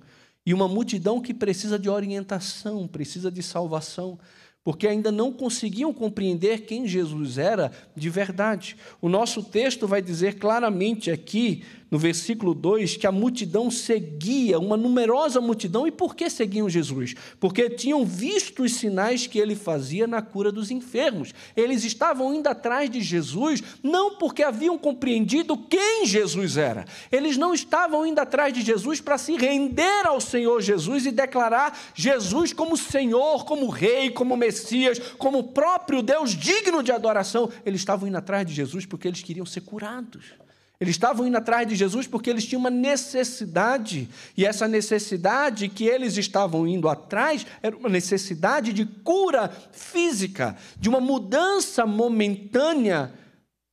e 0.46 0.54
uma 0.54 0.68
multidão 0.68 1.20
que 1.20 1.34
precisa 1.34 1.78
de 1.78 1.88
orientação, 1.88 2.87
precisa 2.87 3.30
de 3.30 3.42
salvação 3.42 4.18
porque 4.62 4.87
ainda 4.87 5.10
não 5.10 5.32
conseguiam 5.32 5.92
compreender 5.92 6.66
quem 6.66 6.87
Jesus 6.87 7.38
era 7.38 7.72
de 7.96 8.10
verdade. 8.10 8.76
O 9.00 9.08
nosso 9.08 9.42
texto 9.42 9.87
vai 9.87 10.02
dizer 10.02 10.38
claramente 10.38 11.10
aqui, 11.10 11.64
no 11.90 11.99
versículo 11.99 12.54
2, 12.54 12.97
que 12.97 13.06
a 13.06 13.12
multidão 13.12 13.70
seguia, 13.70 14.59
uma 14.59 14.76
numerosa 14.76 15.40
multidão. 15.40 15.87
E 15.87 15.90
por 15.90 16.14
que 16.14 16.30
seguiam 16.30 16.68
Jesus? 16.68 17.14
Porque 17.40 17.68
tinham 17.68 18.04
visto 18.04 18.62
os 18.62 18.75
sinais 18.75 19.26
que 19.26 19.38
ele 19.38 19.56
fazia 19.56 20.06
na 20.06 20.23
cura 20.23 20.52
dos 20.52 20.70
enfermos. 20.70 21.35
Eles 21.56 21.85
estavam 21.85 22.32
indo 22.35 22.47
atrás 22.47 22.88
de 22.88 23.00
Jesus, 23.00 23.62
não 23.82 24.16
porque 24.16 24.42
haviam 24.42 24.78
compreendido 24.78 25.56
quem 25.56 26.06
Jesus 26.06 26.56
era. 26.56 26.85
Eles 27.11 27.37
não 27.37 27.52
estavam 27.52 28.06
indo 28.06 28.20
atrás 28.20 28.54
de 28.54 28.62
Jesus 28.62 29.00
para 29.00 29.18
se 29.18 29.37
render 29.37 30.06
ao 30.06 30.20
Senhor 30.20 30.61
Jesus 30.61 31.06
e 31.06 31.11
declarar 31.11 31.76
Jesus 31.94 32.52
como 32.52 32.76
Senhor, 32.76 33.44
como 33.44 33.68
Rei, 33.68 34.11
como 34.11 34.37
Messias, 34.37 34.99
como 35.18 35.49
próprio 35.49 36.02
Deus 36.02 36.37
digno 36.37 36.82
de 36.82 36.92
adoração. 36.92 37.50
Eles 37.64 37.80
estavam 37.80 38.09
indo 38.09 38.16
atrás 38.16 38.47
de 38.47 38.54
Jesus 38.54 38.87
porque 38.87 39.09
eles 39.09 39.23
queriam 39.23 39.47
ser 39.47 39.62
curados. 39.62 40.50
Eles 40.80 40.94
estavam 40.94 41.26
indo 41.26 41.37
atrás 41.37 41.68
de 41.68 41.76
Jesus 41.76 42.06
porque 42.06 42.30
eles 42.30 42.46
tinham 42.46 42.60
uma 42.60 42.70
necessidade, 42.70 44.08
e 44.34 44.46
essa 44.46 44.66
necessidade 44.66 45.68
que 45.68 45.84
eles 45.84 46.16
estavam 46.16 46.66
indo 46.66 46.88
atrás 46.88 47.46
era 47.62 47.76
uma 47.76 47.88
necessidade 47.90 48.72
de 48.72 48.87
cura 48.87 49.50
física, 49.72 50.56
de 50.78 50.88
uma 50.88 51.00
mudança 51.00 51.84
momentânea. 51.84 53.12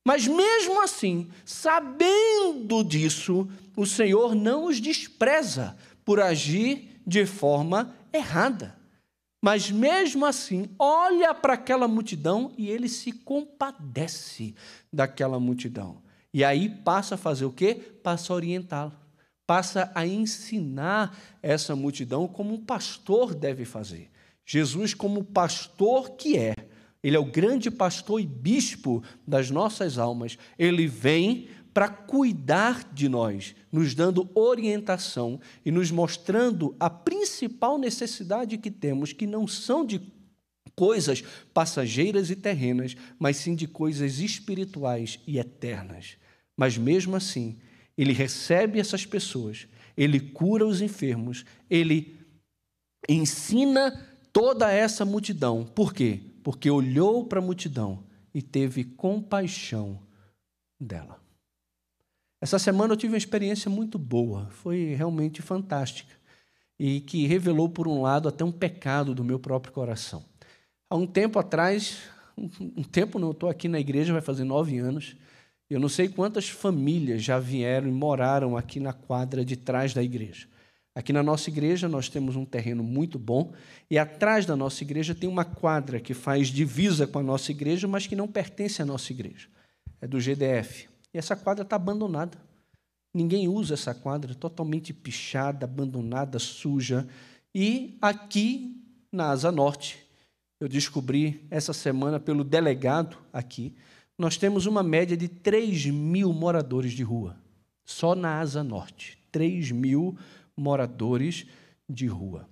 Mas 0.06 0.26
mesmo 0.26 0.82
assim, 0.82 1.30
sabendo 1.46 2.84
disso, 2.84 3.48
o 3.74 3.86
Senhor 3.86 4.34
não 4.34 4.66
os 4.66 4.78
despreza 4.78 5.76
por 6.04 6.20
agir 6.20 7.00
de 7.06 7.24
forma 7.24 7.94
errada. 8.12 8.76
Mas 9.42 9.70
mesmo 9.70 10.26
assim, 10.26 10.68
olha 10.78 11.32
para 11.32 11.54
aquela 11.54 11.88
multidão 11.88 12.52
e 12.58 12.68
ele 12.68 12.88
se 12.88 13.12
compadece 13.12 14.54
daquela 14.92 15.40
multidão. 15.40 16.02
E 16.32 16.44
aí 16.44 16.68
passa 16.68 17.14
a 17.14 17.18
fazer 17.18 17.44
o 17.44 17.52
quê? 17.52 17.74
Passa 18.02 18.32
a 18.32 18.36
orientá-la. 18.36 18.92
Passa 19.46 19.90
a 19.94 20.06
ensinar 20.06 21.16
essa 21.42 21.74
multidão 21.74 22.28
como 22.28 22.54
um 22.54 22.64
pastor 22.64 23.34
deve 23.34 23.64
fazer. 23.64 24.10
Jesus, 24.44 24.94
como 24.94 25.24
pastor 25.24 26.10
que 26.10 26.36
é, 26.36 26.54
ele 27.02 27.16
é 27.16 27.18
o 27.18 27.24
grande 27.24 27.70
pastor 27.70 28.20
e 28.20 28.26
bispo 28.26 29.02
das 29.26 29.50
nossas 29.50 29.98
almas. 29.98 30.36
Ele 30.58 30.86
vem 30.86 31.48
para 31.72 31.88
cuidar 31.88 32.92
de 32.92 33.08
nós, 33.08 33.54
nos 33.70 33.94
dando 33.94 34.28
orientação 34.34 35.40
e 35.64 35.70
nos 35.70 35.90
mostrando 35.90 36.74
a 36.80 36.90
principal 36.90 37.78
necessidade 37.78 38.58
que 38.58 38.70
temos, 38.70 39.12
que 39.12 39.26
não 39.26 39.46
são 39.46 39.84
de 39.84 40.00
coisas 40.78 41.24
passageiras 41.52 42.30
e 42.30 42.36
terrenas, 42.36 42.96
mas 43.18 43.36
sim 43.38 43.56
de 43.56 43.66
coisas 43.66 44.20
espirituais 44.20 45.18
e 45.26 45.36
eternas. 45.36 46.16
Mas 46.56 46.78
mesmo 46.78 47.16
assim, 47.16 47.58
ele 47.96 48.12
recebe 48.12 48.78
essas 48.78 49.04
pessoas, 49.04 49.66
ele 49.96 50.20
cura 50.20 50.64
os 50.64 50.80
enfermos, 50.80 51.44
ele 51.68 52.16
ensina 53.08 53.90
toda 54.32 54.70
essa 54.70 55.04
multidão. 55.04 55.64
Por 55.64 55.92
quê? 55.92 56.20
Porque 56.44 56.70
olhou 56.70 57.24
para 57.24 57.40
a 57.40 57.44
multidão 57.44 58.04
e 58.32 58.40
teve 58.40 58.84
compaixão 58.84 59.98
dela. 60.80 61.20
Essa 62.40 62.56
semana 62.56 62.92
eu 62.92 62.96
tive 62.96 63.14
uma 63.14 63.18
experiência 63.18 63.68
muito 63.68 63.98
boa, 63.98 64.46
foi 64.50 64.94
realmente 64.94 65.42
fantástica 65.42 66.14
e 66.78 67.00
que 67.00 67.26
revelou, 67.26 67.68
por 67.68 67.88
um 67.88 68.00
lado, 68.00 68.28
até 68.28 68.44
um 68.44 68.52
pecado 68.52 69.12
do 69.12 69.24
meu 69.24 69.40
próprio 69.40 69.72
coração. 69.72 70.24
Há 70.90 70.96
um 70.96 71.06
tempo 71.06 71.38
atrás, 71.38 71.98
um 72.36 72.82
tempo 72.82 73.18
não, 73.18 73.32
estou 73.32 73.48
aqui 73.48 73.68
na 73.68 73.78
igreja, 73.78 74.12
vai 74.12 74.22
fazer 74.22 74.44
nove 74.44 74.78
anos. 74.78 75.16
Eu 75.68 75.78
não 75.78 75.88
sei 75.88 76.08
quantas 76.08 76.48
famílias 76.48 77.22
já 77.22 77.38
vieram 77.38 77.88
e 77.88 77.92
moraram 77.92 78.56
aqui 78.56 78.80
na 78.80 78.94
quadra 78.94 79.44
de 79.44 79.54
trás 79.54 79.92
da 79.92 80.02
igreja. 80.02 80.48
Aqui 80.94 81.12
na 81.12 81.22
nossa 81.22 81.50
igreja 81.50 81.88
nós 81.88 82.08
temos 82.08 82.36
um 82.36 82.44
terreno 82.44 82.82
muito 82.82 83.18
bom 83.18 83.52
e 83.90 83.98
atrás 83.98 84.46
da 84.46 84.56
nossa 84.56 84.82
igreja 84.82 85.14
tem 85.14 85.28
uma 85.28 85.44
quadra 85.44 86.00
que 86.00 86.14
faz 86.14 86.48
divisa 86.48 87.06
com 87.06 87.18
a 87.18 87.22
nossa 87.22 87.52
igreja, 87.52 87.86
mas 87.86 88.06
que 88.06 88.16
não 88.16 88.26
pertence 88.26 88.80
à 88.80 88.86
nossa 88.86 89.12
igreja. 89.12 89.46
É 90.00 90.06
do 90.06 90.18
GDF. 90.18 90.88
E 91.12 91.18
essa 91.18 91.36
quadra 91.36 91.64
está 91.64 91.76
abandonada. 91.76 92.38
Ninguém 93.12 93.46
usa 93.46 93.74
essa 93.74 93.94
quadra, 93.94 94.34
totalmente 94.34 94.92
pichada, 94.94 95.66
abandonada, 95.66 96.38
suja. 96.38 97.06
E 97.54 97.98
aqui 98.00 98.82
na 99.12 99.30
Asa 99.30 99.52
Norte 99.52 100.07
eu 100.60 100.68
descobri 100.68 101.46
essa 101.50 101.72
semana 101.72 102.18
pelo 102.18 102.42
delegado 102.42 103.16
aqui, 103.32 103.74
nós 104.16 104.36
temos 104.36 104.66
uma 104.66 104.82
média 104.82 105.16
de 105.16 105.28
3 105.28 105.86
mil 105.86 106.32
moradores 106.32 106.92
de 106.92 107.02
rua, 107.02 107.36
só 107.84 108.14
na 108.14 108.40
Asa 108.40 108.64
Norte. 108.64 109.16
3 109.30 109.70
mil 109.70 110.18
moradores 110.56 111.46
de 111.88 112.06
rua. 112.06 112.48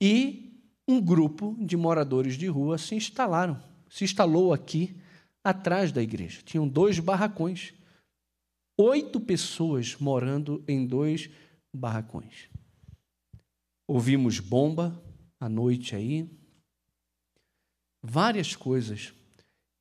E 0.00 0.62
um 0.86 1.00
grupo 1.00 1.56
de 1.58 1.76
moradores 1.76 2.36
de 2.36 2.46
rua 2.46 2.78
se 2.78 2.94
instalaram, 2.94 3.60
se 3.88 4.04
instalou 4.04 4.52
aqui 4.52 4.96
atrás 5.42 5.90
da 5.90 6.02
igreja. 6.02 6.40
Tinham 6.44 6.68
dois 6.68 6.98
barracões. 6.98 7.74
Oito 8.76 9.20
pessoas 9.20 9.96
morando 9.98 10.62
em 10.68 10.86
dois 10.86 11.28
barracões. 11.74 12.48
Ouvimos 13.86 14.38
bomba 14.38 15.02
à 15.38 15.48
noite 15.48 15.96
aí, 15.96 16.30
várias 18.02 18.56
coisas. 18.56 19.12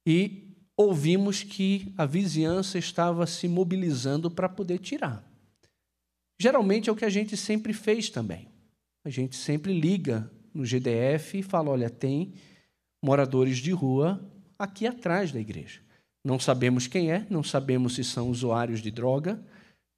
E 0.06 0.56
ouvimos 0.76 1.44
que 1.44 1.94
a 1.98 2.06
vizinhança 2.06 2.78
estava 2.78 3.28
se 3.28 3.48
mobilizando 3.48 4.32
para 4.32 4.48
poder 4.48 4.80
tirar. 4.80 5.24
Geralmente 6.40 6.90
é 6.90 6.94
o 6.94 6.96
que 6.96 7.06
a 7.06 7.10
gente 7.10 7.36
sempre 7.36 7.74
fez 7.74 8.10
também. 8.10 8.48
A 9.04 9.10
gente 9.10 9.36
sempre 9.36 9.78
liga 9.78 10.32
no 10.54 10.66
GDF 10.66 11.40
e 11.40 11.44
fala: 11.44 11.70
olha, 11.70 11.90
tem 11.90 12.34
moradores 13.04 13.58
de 13.58 13.72
rua 13.72 14.22
aqui 14.58 14.88
atrás 14.88 15.32
da 15.32 15.40
igreja. 15.40 15.82
Não 16.24 16.40
sabemos 16.40 16.88
quem 16.88 17.12
é, 17.12 17.26
não 17.30 17.44
sabemos 17.44 17.96
se 17.96 18.04
são 18.04 18.30
usuários 18.30 18.82
de 18.82 18.92
droga, 18.92 19.42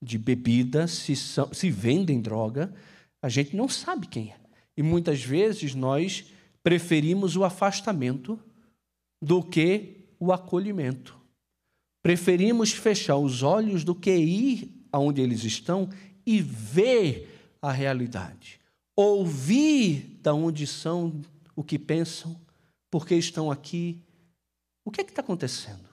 de 0.02 0.18
bebida, 0.18 0.88
se, 0.88 1.16
são, 1.16 1.52
se 1.54 1.70
vendem 1.70 2.22
droga. 2.22 2.74
A 3.22 3.30
gente 3.30 3.56
não 3.56 3.68
sabe 3.68 4.08
quem 4.08 4.32
é. 4.32 4.38
E 4.76 4.82
muitas 4.82 5.24
vezes 5.24 5.76
nós 5.76 6.32
preferimos 6.64 7.36
o 7.36 7.44
afastamento 7.44 8.40
do 9.22 9.44
que 9.44 10.06
o 10.20 10.32
acolhimento. 10.32 11.20
Preferimos 12.02 12.72
fechar 12.72 13.18
os 13.18 13.44
olhos 13.44 13.84
do 13.84 13.94
que 13.94 14.16
ir 14.16 14.86
aonde 14.92 15.22
eles 15.22 15.44
estão 15.44 15.90
e 16.26 16.42
ver 16.42 17.56
a 17.62 17.72
realidade. 17.72 18.60
Ouvir 18.96 20.20
da 20.22 20.34
onde 20.34 20.66
são, 20.66 21.22
o 21.56 21.64
que 21.64 21.78
pensam, 21.78 22.40
porque 22.90 23.16
estão 23.16 23.52
aqui. 23.52 24.02
O 24.84 24.92
que 24.92 25.02
é 25.02 25.04
que 25.04 25.12
está 25.12 25.22
acontecendo? 25.22 25.90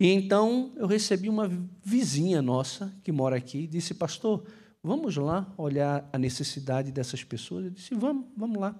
E 0.00 0.08
então 0.08 0.72
eu 0.76 0.86
recebi 0.86 1.28
uma 1.28 1.48
vizinha 1.82 2.42
nossa 2.42 2.92
que 3.04 3.12
mora 3.12 3.36
aqui 3.36 3.58
e 3.58 3.66
disse, 3.68 3.94
pastor, 3.94 4.44
vamos 4.82 5.16
lá 5.16 5.52
olhar 5.56 6.08
a 6.12 6.18
necessidade 6.18 6.90
dessas 6.90 7.22
pessoas? 7.22 7.66
Eu 7.66 7.70
disse, 7.70 7.94
vamos, 7.94 8.26
vamos 8.36 8.60
lá. 8.60 8.74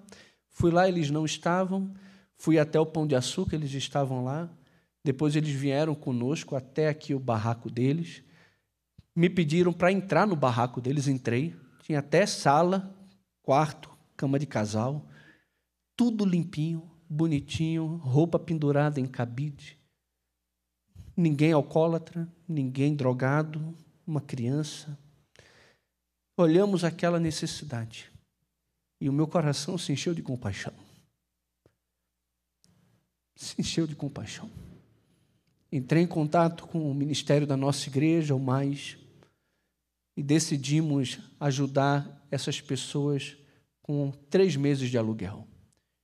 Fui 0.53 0.71
lá, 0.71 0.87
eles 0.87 1.11
não 1.11 1.25
estavam. 1.25 1.93
Fui 2.37 2.59
até 2.59 2.79
o 2.79 2.87
Pão 2.87 3.07
de 3.07 3.17
Açúcar, 3.17 3.57
eles 3.57 3.73
estavam 3.73 4.23
lá. 4.23 4.49
Depois 5.05 5.35
eles 5.35 5.51
vieram 5.51 5.95
conosco 5.95 6.55
até 6.55 6.89
aqui 6.89 7.15
o 7.15 7.19
barraco 7.19 7.71
deles. 7.71 8.23
Me 9.17 9.29
pediram 9.29 9.73
para 9.73 9.91
entrar 9.91 10.27
no 10.27 10.37
barraco 10.37 10.81
deles, 10.81 11.09
entrei. 11.09 11.57
Tinha 11.83 11.99
até 11.99 12.25
sala, 12.27 12.95
quarto, 13.43 13.91
cama 14.17 14.39
de 14.39 14.47
casal, 14.47 15.09
tudo 15.97 16.25
limpinho, 16.25 16.89
bonitinho, 17.09 17.97
roupa 17.97 18.39
pendurada 18.39 19.01
em 19.01 19.07
cabide. 19.07 19.79
Ninguém 21.17 21.53
alcoólatra, 21.53 22.33
ninguém 22.47 22.95
drogado, 22.95 23.75
uma 24.07 24.21
criança. 24.21 24.97
Olhamos 26.37 26.85
aquela 26.85 27.19
necessidade 27.19 28.12
e 29.03 29.09
o 29.09 29.13
meu 29.13 29.27
coração 29.27 29.77
se 29.77 29.93
encheu 29.93 30.15
de 30.15 30.23
compaixão. 30.23 30.73
Se 33.35 33.61
encheu 33.61 33.85
de 33.85 33.97
compaixão. 33.97 34.49
Entrei 35.73 36.05
em 36.05 36.07
contato 36.07 36.69
com 36.69 36.89
o 36.89 36.95
ministério 36.95 37.45
da 37.45 37.57
nossa 37.57 37.89
igreja, 37.89 38.33
o 38.33 38.39
mais, 38.39 38.97
e 40.17 40.23
decidimos 40.23 41.19
ajudar 41.41 42.25
essas 42.31 42.61
pessoas 42.61 43.37
com 43.83 44.13
três 44.31 44.55
meses 44.55 44.89
de 44.89 44.97
aluguel. 44.97 45.49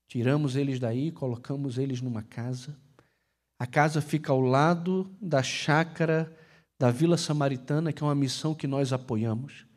Tiramos 0.09 0.57
eles 0.57 0.81
daí, 0.81 1.13
colocamos 1.13 1.79
eles 1.79 2.01
numa 2.01 2.25
casa. 2.25 2.77
A 3.61 3.67
casa 3.67 4.03
fica 4.03 4.33
ao 4.33 4.41
lado 4.41 5.09
da 5.21 5.41
chácara 5.41 6.37
da 6.77 6.91
Vila 6.91 7.17
Samaritana, 7.17 7.93
que 7.93 8.03
é 8.03 8.07
uma 8.07 8.15
missão 8.17 8.57
que 8.57 8.67
nós 8.67 8.93
apoiamos. 8.93 9.68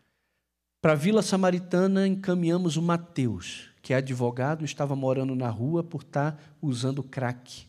Para 0.81 0.93
a 0.93 0.95
Vila 0.95 1.21
Samaritana 1.21 2.07
encaminhamos 2.07 2.75
o 2.75 2.81
Mateus, 2.81 3.69
que 3.83 3.93
é 3.93 3.97
advogado, 3.97 4.65
estava 4.65 4.95
morando 4.95 5.35
na 5.35 5.47
rua 5.47 5.83
por 5.83 6.01
estar 6.01 6.41
usando 6.59 7.03
crack. 7.03 7.67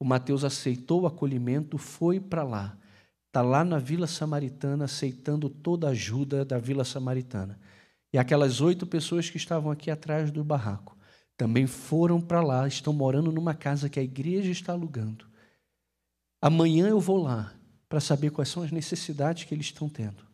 O 0.00 0.04
Mateus 0.04 0.44
aceitou 0.44 1.02
o 1.02 1.06
acolhimento, 1.06 1.76
foi 1.76 2.18
para 2.18 2.42
lá. 2.42 2.74
Está 3.26 3.42
lá 3.42 3.62
na 3.66 3.78
Vila 3.78 4.06
Samaritana, 4.06 4.86
aceitando 4.86 5.50
toda 5.50 5.88
a 5.88 5.90
ajuda 5.90 6.42
da 6.42 6.58
Vila 6.58 6.84
Samaritana. 6.86 7.60
E 8.14 8.16
aquelas 8.16 8.62
oito 8.62 8.86
pessoas 8.86 9.28
que 9.28 9.36
estavam 9.36 9.70
aqui 9.70 9.90
atrás 9.90 10.30
do 10.30 10.42
barraco 10.42 10.96
também 11.36 11.66
foram 11.66 12.18
para 12.18 12.40
lá, 12.40 12.66
estão 12.66 12.94
morando 12.94 13.30
numa 13.30 13.52
casa 13.52 13.90
que 13.90 14.00
a 14.00 14.02
igreja 14.02 14.50
está 14.50 14.72
alugando. 14.72 15.26
Amanhã 16.40 16.88
eu 16.88 16.98
vou 16.98 17.22
lá 17.22 17.52
para 17.90 18.00
saber 18.00 18.30
quais 18.30 18.48
são 18.48 18.62
as 18.62 18.72
necessidades 18.72 19.44
que 19.44 19.54
eles 19.54 19.66
estão 19.66 19.86
tendo. 19.86 20.27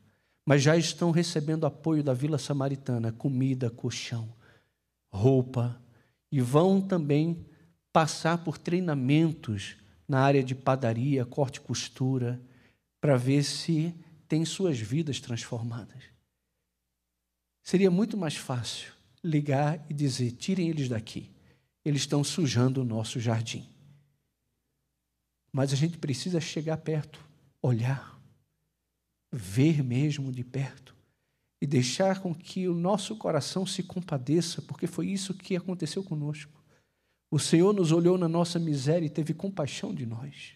Mas 0.45 0.63
já 0.63 0.77
estão 0.77 1.11
recebendo 1.11 1.65
apoio 1.65 2.03
da 2.03 2.13
Vila 2.13 2.39
Samaritana, 2.39 3.11
comida, 3.13 3.71
colchão, 3.71 4.33
roupa, 5.11 5.81
e 6.31 6.41
vão 6.41 6.81
também 6.81 7.47
passar 7.93 8.39
por 8.39 8.59
treinamentos 8.59 9.77
na 10.07 10.21
área 10.21 10.43
de 10.43 10.55
padaria, 10.55 11.25
corte 11.25 11.57
e 11.57 11.61
costura, 11.61 12.41
para 13.01 13.17
ver 13.17 13.43
se 13.43 13.95
tem 14.27 14.45
suas 14.45 14.79
vidas 14.79 15.21
transformadas. 15.21 16.03
Seria 17.63 17.91
muito 17.91 18.17
mais 18.17 18.37
fácil 18.37 18.93
ligar 19.23 19.85
e 19.89 19.95
dizer: 19.95 20.33
tirem 20.33 20.69
eles 20.69 20.89
daqui, 20.89 21.31
eles 21.85 22.03
estão 22.03 22.23
sujando 22.23 22.83
o 22.83 22.85
nosso 22.85 23.19
jardim. 23.19 23.69
Mas 25.53 25.73
a 25.73 25.77
gente 25.77 25.97
precisa 25.97 26.41
chegar 26.41 26.77
perto, 26.79 27.21
olhar, 27.63 28.14
ver 29.35 29.83
mesmo 29.83 30.31
de 30.33 30.45
perto 30.45 30.95
e 31.61 31.67
deixar 31.67 32.21
com 32.21 32.35
que 32.35 32.69
o 32.69 32.75
nosso 32.75 33.17
coração 33.17 33.67
se 33.67 33.83
compadeça, 33.83 34.63
porque 34.63 34.87
foi 34.87 35.09
isso 35.09 35.35
que 35.35 35.57
aconteceu 35.57 36.03
conosco. 36.03 36.63
O 37.31 37.39
Senhor 37.39 37.73
nos 37.73 37.91
olhou 37.91 38.17
na 38.17 38.29
nossa 38.29 38.59
miséria 38.59 39.07
e 39.07 39.11
teve 39.11 39.35
compaixão 39.35 39.95
de 39.95 40.07
nós. 40.07 40.55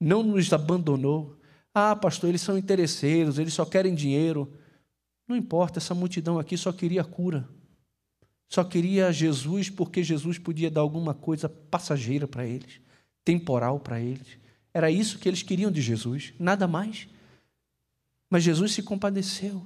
Não 0.00 0.22
nos 0.22 0.52
abandonou. 0.52 1.38
Ah, 1.74 1.94
pastor, 1.96 2.28
eles 2.30 2.40
são 2.40 2.56
interesseiros, 2.56 3.38
eles 3.38 3.52
só 3.52 3.64
querem 3.64 3.94
dinheiro. 3.94 4.52
Não 5.26 5.36
importa, 5.36 5.78
essa 5.78 5.94
multidão 5.94 6.38
aqui 6.38 6.56
só 6.56 6.72
queria 6.72 7.04
cura. 7.04 7.48
Só 8.48 8.62
queria 8.62 9.12
Jesus 9.12 9.68
porque 9.68 10.02
Jesus 10.02 10.38
podia 10.38 10.70
dar 10.70 10.82
alguma 10.82 11.12
coisa 11.12 11.48
passageira 11.48 12.28
para 12.28 12.46
eles, 12.46 12.80
temporal 13.24 13.80
para 13.80 14.00
eles. 14.00 14.38
Era 14.72 14.90
isso 14.90 15.18
que 15.18 15.28
eles 15.28 15.42
queriam 15.42 15.70
de 15.70 15.82
Jesus, 15.82 16.32
nada 16.38 16.68
mais. 16.68 17.08
Mas 18.34 18.42
Jesus 18.42 18.72
se 18.72 18.82
compadeceu 18.82 19.64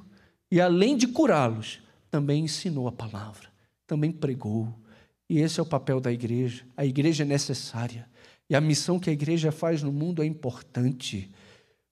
e, 0.51 0.61
além 0.61 0.95
de 0.95 1.09
curá-los, 1.09 1.81
também 2.11 2.45
ensinou 2.45 2.87
a 2.87 2.93
palavra, 2.93 3.49
também 3.87 4.13
pregou. 4.13 4.79
E 5.27 5.39
esse 5.39 5.59
é 5.59 5.63
o 5.63 5.67
papel 5.67 5.99
da 6.01 6.13
igreja. 6.13 6.67
A 6.77 6.85
igreja 6.85 7.23
é 7.23 7.27
necessária. 7.27 8.07
E 8.47 8.55
a 8.55 8.61
missão 8.61 9.01
que 9.01 9.09
a 9.09 9.13
igreja 9.15 9.51
faz 9.51 9.83
no 9.83 9.91
mundo 9.91 10.23
é 10.23 10.27
importante 10.27 11.31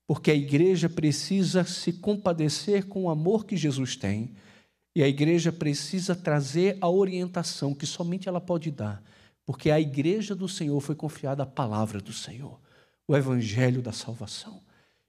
porque 0.05 0.29
a 0.29 0.35
igreja 0.35 0.87
precisa 0.87 1.63
se 1.63 1.93
compadecer 1.93 2.85
com 2.85 3.05
o 3.05 3.09
amor 3.09 3.47
que 3.47 3.57
Jesus 3.57 3.95
tem, 3.95 4.35
e 4.95 5.01
a 5.01 5.07
igreja 5.07 5.51
precisa 5.51 6.15
trazer 6.15 6.77
a 6.79 6.87
orientação 6.87 7.73
que 7.73 7.87
somente 7.87 8.29
ela 8.29 8.39
pode 8.39 8.69
dar, 8.69 9.01
porque 9.47 9.71
a 9.71 9.81
igreja 9.81 10.35
do 10.35 10.47
Senhor 10.47 10.79
foi 10.79 10.93
confiada 10.93 11.41
a 11.41 11.47
palavra 11.47 11.99
do 11.99 12.13
Senhor, 12.13 12.59
o 13.07 13.17
evangelho 13.17 13.81
da 13.81 13.91
salvação. 13.91 14.66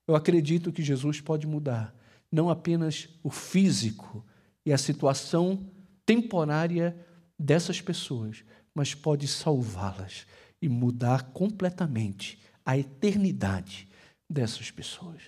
Eu 0.09 0.16
acredito 0.16 0.73
que 0.73 0.83
Jesus 0.83 1.21
pode 1.21 1.47
mudar 1.47 1.94
não 2.33 2.49
apenas 2.49 3.09
o 3.23 3.31
físico 3.31 4.25
e 4.64 4.73
a 4.73 4.79
situação 4.79 5.71
temporária 6.07 6.97
dessas 7.38 7.81
pessoas, 7.83 8.42
mas 8.75 8.94
pode 8.94 9.29
salvá-las 9.29 10.27
e 10.61 10.68
mudar 10.68 11.33
completamente 11.33 12.40
a 12.64 12.77
eternidade 12.77 13.88
dessas 14.29 14.71
pessoas. 14.71 15.23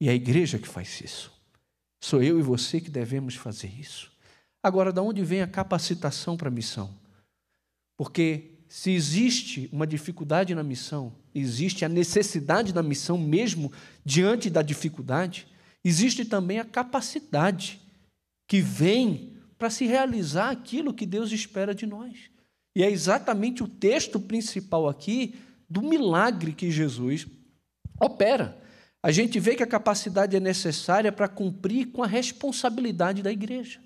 E 0.00 0.08
é 0.08 0.12
a 0.12 0.14
igreja 0.14 0.58
que 0.58 0.68
faz 0.68 1.00
isso. 1.00 1.32
Sou 2.02 2.22
eu 2.22 2.38
e 2.38 2.42
você 2.42 2.80
que 2.80 2.90
devemos 2.90 3.34
fazer 3.34 3.68
isso. 3.68 4.12
Agora, 4.62 4.92
de 4.92 5.00
onde 5.00 5.24
vem 5.24 5.40
a 5.40 5.48
capacitação 5.48 6.36
para 6.36 6.48
a 6.48 6.52
missão? 6.52 6.94
Porque 7.96 8.55
se 8.68 8.90
existe 8.90 9.68
uma 9.72 9.86
dificuldade 9.86 10.54
na 10.54 10.62
missão, 10.62 11.12
existe 11.34 11.84
a 11.84 11.88
necessidade 11.88 12.72
da 12.72 12.82
missão 12.82 13.16
mesmo 13.16 13.72
diante 14.04 14.50
da 14.50 14.62
dificuldade, 14.62 15.46
existe 15.84 16.24
também 16.24 16.58
a 16.58 16.64
capacidade 16.64 17.80
que 18.48 18.60
vem 18.60 19.32
para 19.58 19.70
se 19.70 19.86
realizar 19.86 20.50
aquilo 20.50 20.92
que 20.92 21.06
Deus 21.06 21.32
espera 21.32 21.74
de 21.74 21.86
nós. 21.86 22.30
E 22.74 22.82
é 22.82 22.90
exatamente 22.90 23.62
o 23.62 23.68
texto 23.68 24.20
principal 24.20 24.88
aqui 24.88 25.36
do 25.68 25.82
milagre 25.82 26.52
que 26.52 26.70
Jesus 26.70 27.26
opera. 28.00 28.60
A 29.02 29.10
gente 29.10 29.38
vê 29.38 29.54
que 29.54 29.62
a 29.62 29.66
capacidade 29.66 30.36
é 30.36 30.40
necessária 30.40 31.12
para 31.12 31.28
cumprir 31.28 31.86
com 31.86 32.02
a 32.02 32.06
responsabilidade 32.06 33.22
da 33.22 33.32
igreja. 33.32 33.80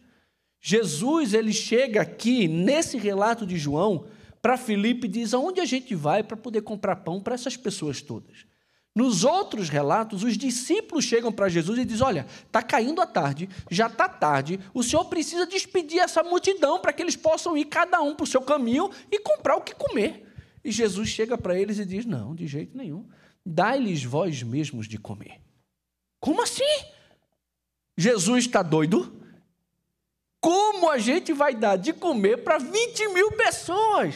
Jesus, 0.60 1.34
ele 1.34 1.52
chega 1.52 2.00
aqui 2.02 2.48
nesse 2.48 2.98
relato 2.98 3.46
de 3.46 3.56
João 3.56 4.06
para 4.42 4.57
Filipe 4.57 5.09
diz: 5.09 5.35
aonde 5.35 5.61
a 5.61 5.64
gente 5.64 5.94
vai 5.94 6.22
para 6.22 6.37
poder 6.37 6.62
comprar 6.62 6.96
pão 6.96 7.20
para 7.20 7.35
essas 7.35 7.57
pessoas 7.57 8.00
todas? 8.00 8.46
Nos 8.94 9.22
outros 9.22 9.68
relatos, 9.68 10.24
os 10.24 10.37
discípulos 10.37 11.05
chegam 11.05 11.31
para 11.31 11.48
Jesus 11.48 11.79
e 11.79 11.85
dizem: 11.85 12.07
Olha, 12.07 12.26
está 12.46 12.62
caindo 12.62 13.00
a 13.00 13.07
tarde, 13.07 13.48
já 13.70 13.87
está 13.87 14.09
tarde, 14.09 14.59
o 14.74 14.83
senhor 14.83 15.05
precisa 15.05 15.46
despedir 15.46 16.00
essa 16.00 16.22
multidão 16.22 16.81
para 16.81 16.92
que 16.92 17.03
eles 17.03 17.16
possam 17.16 17.57
ir 17.57 17.66
cada 17.66 18.00
um 18.03 18.14
para 18.14 18.24
o 18.24 18.26
seu 18.26 18.42
caminho 18.42 18.90
e 19.11 19.18
comprar 19.18 19.57
o 19.57 19.62
que 19.62 19.74
comer. 19.74 20.26
E 20.64 20.72
Jesus 20.72 21.09
chega 21.09 21.38
para 21.38 21.59
eles 21.59 21.79
e 21.79 21.85
diz: 21.85 22.05
Não, 22.05 22.35
de 22.35 22.46
jeito 22.46 22.76
nenhum 22.76 23.07
dai-lhes 23.44 24.05
vós 24.05 24.42
mesmos 24.42 24.87
de 24.87 24.98
comer. 24.98 25.40
Como 26.20 26.42
assim? 26.42 26.64
Jesus 27.96 28.44
está 28.44 28.62
doido? 28.62 29.18
Como 30.40 30.90
a 30.90 30.98
gente 30.98 31.33
vai 31.33 31.55
dar 31.55 31.76
de 31.76 31.92
comer 31.92 32.38
para 32.38 32.59
20 32.59 33.09
mil 33.09 33.33
pessoas? 33.33 34.14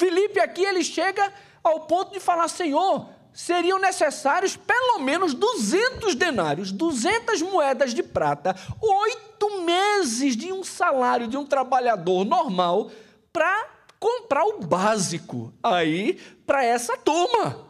Felipe 0.00 0.40
aqui 0.40 0.64
ele 0.64 0.82
chega 0.82 1.30
ao 1.62 1.80
ponto 1.80 2.10
de 2.10 2.18
falar: 2.18 2.48
Senhor, 2.48 3.06
seriam 3.34 3.78
necessários 3.78 4.56
pelo 4.56 4.98
menos 5.00 5.34
200 5.34 6.14
denários, 6.14 6.72
200 6.72 7.42
moedas 7.42 7.92
de 7.92 8.02
prata, 8.02 8.56
oito 8.80 9.60
meses 9.62 10.34
de 10.34 10.50
um 10.50 10.64
salário 10.64 11.28
de 11.28 11.36
um 11.36 11.44
trabalhador 11.44 12.24
normal 12.24 12.90
para 13.30 13.68
comprar 13.98 14.46
o 14.46 14.60
básico 14.60 15.52
aí 15.62 16.14
para 16.46 16.64
essa 16.64 16.96
turma. 16.96 17.68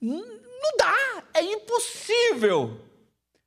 Não 0.00 0.76
dá, 0.78 1.24
é 1.34 1.42
impossível. 1.42 2.80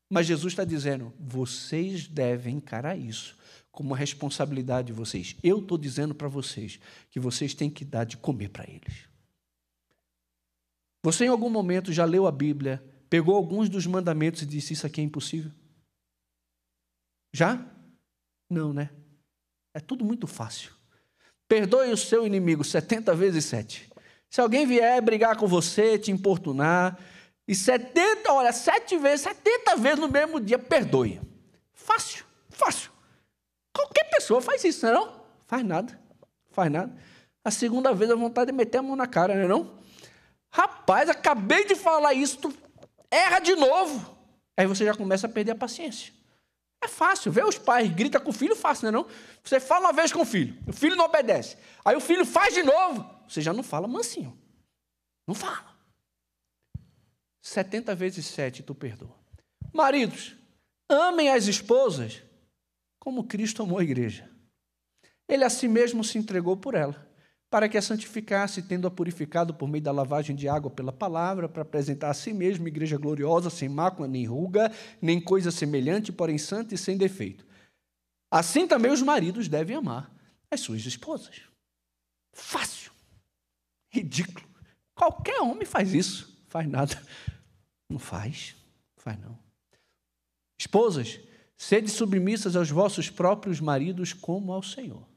Mas 0.08 0.28
Jesus 0.28 0.54
está 0.54 0.64
dizendo: 0.64 1.12
vocês 1.20 2.08
devem 2.08 2.58
encarar 2.58 2.96
isso 2.96 3.36
como 3.74 3.96
responsabilidade 3.96 4.88
de 4.88 4.94
vocês. 4.94 5.36
Eu 5.44 5.58
estou 5.60 5.80
dizendo 5.80 6.14
para 6.14 6.28
vocês 6.28 6.80
que 7.10 7.20
vocês 7.20 7.56
têm 7.56 7.72
que 7.72 7.84
dar 7.84 8.06
de 8.06 8.16
comer 8.16 8.50
para 8.50 8.70
eles. 8.70 9.10
Você 11.04 11.26
em 11.26 11.30
algum 11.30 11.50
momento 11.50 11.92
já 11.92 12.06
leu 12.06 12.28
a 12.28 12.32
Bíblia, 12.32 12.82
pegou 13.10 13.36
alguns 13.36 13.68
dos 13.68 13.88
mandamentos 13.88 14.44
e 14.44 14.46
disse: 14.46 14.74
Isso 14.74 14.86
aqui 14.86 15.02
é 15.02 15.04
impossível? 15.04 15.52
Já? 17.34 17.66
Não, 18.48 18.72
né? 18.72 18.92
É 19.74 19.80
tudo 19.80 20.06
muito 20.06 20.28
fácil. 20.28 20.72
Perdoe 21.48 21.92
o 21.92 21.98
seu 21.98 22.28
inimigo 22.28 22.64
70 22.64 23.16
vezes 23.16 23.44
7. 23.46 23.90
Se 24.30 24.40
alguém 24.40 24.68
vier 24.68 25.02
brigar 25.02 25.36
com 25.36 25.48
você, 25.48 25.98
te 25.98 26.12
importunar, 26.12 27.00
e 27.48 27.56
70, 27.56 28.32
olha, 28.32 28.54
7 28.54 28.98
vezes, 28.98 29.22
70 29.22 29.76
vezes 29.78 30.00
no 30.00 30.08
mesmo 30.08 30.40
dia, 30.40 30.60
perdoe. 30.60 31.20
Fácil, 31.74 32.24
fácil. 32.50 32.93
Qualquer 33.74 34.10
pessoa 34.10 34.42
faz 34.42 34.64
isso, 34.64 34.86
não 34.86 34.92
é 34.92 34.96
não? 34.96 35.26
Faz 35.48 35.66
nada, 35.66 36.00
faz 36.52 36.72
nada. 36.72 36.96
A 37.44 37.52
segunda 37.52 37.94
vez 37.94 38.10
a 38.10 38.16
vontade 38.16 38.52
de 38.52 38.58
meter 38.58 38.78
a 38.78 38.82
mão 38.82 38.96
na 38.96 39.08
cara, 39.08 39.36
não 39.36 39.42
é 39.44 39.48
não? 39.48 39.80
Rapaz, 40.52 41.10
acabei 41.10 41.66
de 41.66 41.76
falar 41.76 42.14
isso, 42.14 42.38
tu 42.38 42.54
erra 43.10 43.40
de 43.40 43.56
novo. 43.56 44.18
Aí 44.56 44.68
você 44.68 44.86
já 44.86 44.94
começa 44.94 45.28
a 45.28 45.30
perder 45.30 45.52
a 45.52 45.56
paciência. 45.56 46.14
É 46.84 46.88
fácil, 46.88 47.32
vê 47.32 47.44
os 47.44 47.58
pais, 47.58 47.90
grita 47.92 48.20
com 48.20 48.30
o 48.30 48.34
filho, 48.34 48.56
fácil, 48.56 48.92
não 48.92 49.00
é 49.00 49.04
não? 49.04 49.10
Você 49.44 49.60
fala 49.60 49.88
uma 49.88 49.94
vez 49.94 50.12
com 50.12 50.22
o 50.22 50.26
filho, 50.26 50.56
o 50.68 50.74
filho 50.74 50.96
não 50.96 51.06
obedece. 51.06 51.58
Aí 51.84 51.96
o 51.96 52.02
filho 52.02 52.26
faz 52.26 52.54
de 52.54 52.62
novo, 52.62 53.10
você 53.28 53.42
já 53.42 53.54
não 53.54 53.64
fala 53.64 53.88
mansinho. 53.88 54.38
Não 55.28 55.34
fala. 55.34 55.74
70 57.42 57.96
vezes 57.96 58.26
7 58.26 58.64
tu 58.64 58.76
perdoa. 58.76 59.16
Maridos, 59.72 60.36
amem 60.90 61.30
as 61.30 61.48
esposas 61.48 62.22
como 63.04 63.26
Cristo 63.26 63.62
amou 63.62 63.80
a 63.80 63.84
igreja. 63.84 64.32
Ele 65.28 65.44
a 65.44 65.50
si 65.50 65.68
mesmo 65.68 66.06
se 66.06 66.18
entregou 66.18 66.56
por 66.56 66.74
ela 66.74 67.12
para 67.50 67.68
que 67.68 67.78
a 67.78 67.82
santificasse, 67.82 68.64
tendo-a 68.64 68.90
purificado 68.90 69.54
por 69.54 69.68
meio 69.68 69.84
da 69.84 69.92
lavagem 69.92 70.36
de 70.36 70.48
água 70.48 70.72
pela 70.72 70.92
palavra, 70.92 71.50
para 71.50 71.64
apresentar 71.64 72.10
a 72.10 72.14
si 72.14 72.34
mesmo 72.34 72.68
igreja 72.68 72.98
gloriosa, 72.98 73.50
sem 73.50 73.68
mácula, 73.68 74.08
nem 74.08 74.26
ruga, 74.26 74.72
nem 75.02 75.22
coisa 75.22 75.52
semelhante, 75.52 76.14
porém 76.14 76.38
santa 76.38 76.74
e 76.74 76.78
sem 76.78 76.98
defeito. 76.98 77.46
Assim 78.32 78.66
também 78.66 78.90
os 78.90 79.02
maridos 79.02 79.50
devem 79.50 79.76
amar 79.76 80.12
as 80.50 80.62
suas 80.62 80.84
esposas. 80.86 81.42
Fácil. 82.32 82.92
Ridículo. 83.92 84.48
Qualquer 84.96 85.42
homem 85.42 85.66
faz 85.66 85.94
isso. 85.94 86.42
Faz 86.48 86.68
nada. 86.68 87.00
Não 87.88 88.00
faz. 88.00 88.56
Faz 88.96 89.20
não. 89.20 89.38
Esposas, 90.58 91.20
sede 91.66 91.90
submissas 91.90 92.56
aos 92.56 92.70
vossos 92.70 93.10
próprios 93.10 93.60
maridos 93.60 94.14
como 94.14 94.52
ao 94.52 94.64
Senhor 94.64 95.14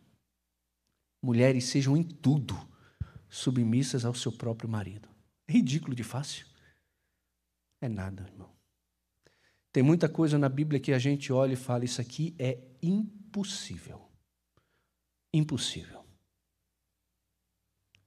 mulheres 1.26 1.64
sejam 1.64 1.96
em 1.96 2.04
tudo 2.04 2.54
submissas 3.28 4.04
ao 4.04 4.14
seu 4.14 4.30
próprio 4.30 4.70
marido. 4.70 5.08
Ridículo 5.48 5.94
de 5.94 6.04
fácil. 6.04 6.46
É 7.80 7.88
nada, 7.88 8.22
irmão. 8.22 8.54
Tem 9.72 9.82
muita 9.82 10.08
coisa 10.08 10.38
na 10.38 10.48
Bíblia 10.48 10.80
que 10.80 10.92
a 10.92 10.98
gente 10.98 11.32
olha 11.32 11.54
e 11.54 11.56
fala: 11.56 11.84
isso 11.84 12.00
aqui 12.00 12.34
é 12.38 12.58
impossível. 12.80 14.08
Impossível. 15.34 16.04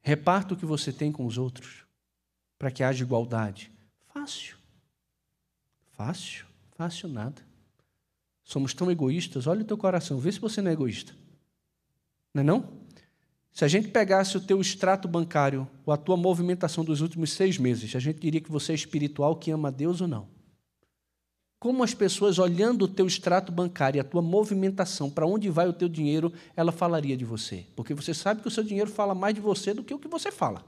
Reparta 0.01 0.53
o 0.53 0.57
que 0.57 0.65
você 0.65 0.91
tem 0.91 1.11
com 1.11 1.25
os 1.25 1.37
outros, 1.37 1.85
para 2.57 2.71
que 2.71 2.83
haja 2.83 3.03
igualdade. 3.03 3.71
Fácil. 4.07 4.57
Fácil. 5.91 6.47
Fácil 6.71 7.09
nada. 7.09 7.48
Somos 8.49 8.73
tão 8.73 8.89
egoístas. 8.89 9.45
Olha 9.45 9.61
o 9.61 9.63
teu 9.63 9.77
coração, 9.77 10.17
vê 10.17 10.31
se 10.31 10.39
você 10.39 10.59
não 10.59 10.71
é 10.71 10.73
egoísta. 10.73 11.13
Não 12.33 12.41
é 12.41 12.43
não? 12.43 12.67
Se 13.53 13.63
a 13.63 13.67
gente 13.67 13.89
pegasse 13.89 14.35
o 14.37 14.41
teu 14.41 14.59
extrato 14.59 15.07
bancário, 15.07 15.69
ou 15.85 15.93
a 15.93 15.97
tua 15.97 16.17
movimentação 16.17 16.83
dos 16.83 16.99
últimos 16.99 17.31
seis 17.31 17.59
meses, 17.59 17.95
a 17.95 17.99
gente 17.99 18.19
diria 18.19 18.41
que 18.41 18.51
você 18.51 18.71
é 18.71 18.75
espiritual, 18.75 19.35
que 19.35 19.51
ama 19.51 19.67
a 19.67 19.71
Deus 19.71 20.01
ou 20.01 20.07
não? 20.07 20.27
Como 21.59 21.83
as 21.83 21.93
pessoas, 21.93 22.39
olhando 22.39 22.85
o 22.85 22.87
teu 22.87 23.05
extrato 23.05 23.51
bancário 23.51 23.99
e 23.99 24.01
a 24.01 24.03
tua 24.03 24.21
movimentação, 24.21 25.11
para 25.11 25.27
onde 25.27 25.47
vai 25.47 25.67
o 25.67 25.73
teu 25.73 25.87
dinheiro, 25.87 26.33
ela 26.55 26.71
falaria 26.71 27.15
de 27.15 27.25
você? 27.25 27.67
Porque 27.75 27.93
você 27.93 28.15
sabe 28.15 28.41
que 28.41 28.47
o 28.47 28.51
seu 28.51 28.63
dinheiro 28.63 28.89
fala 28.89 29.13
mais 29.13 29.35
de 29.35 29.41
você 29.41 29.75
do 29.75 29.83
que 29.83 29.93
o 29.93 29.99
que 29.99 30.07
você 30.07 30.31
fala. 30.31 30.65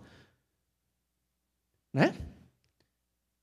Né? 1.91 2.13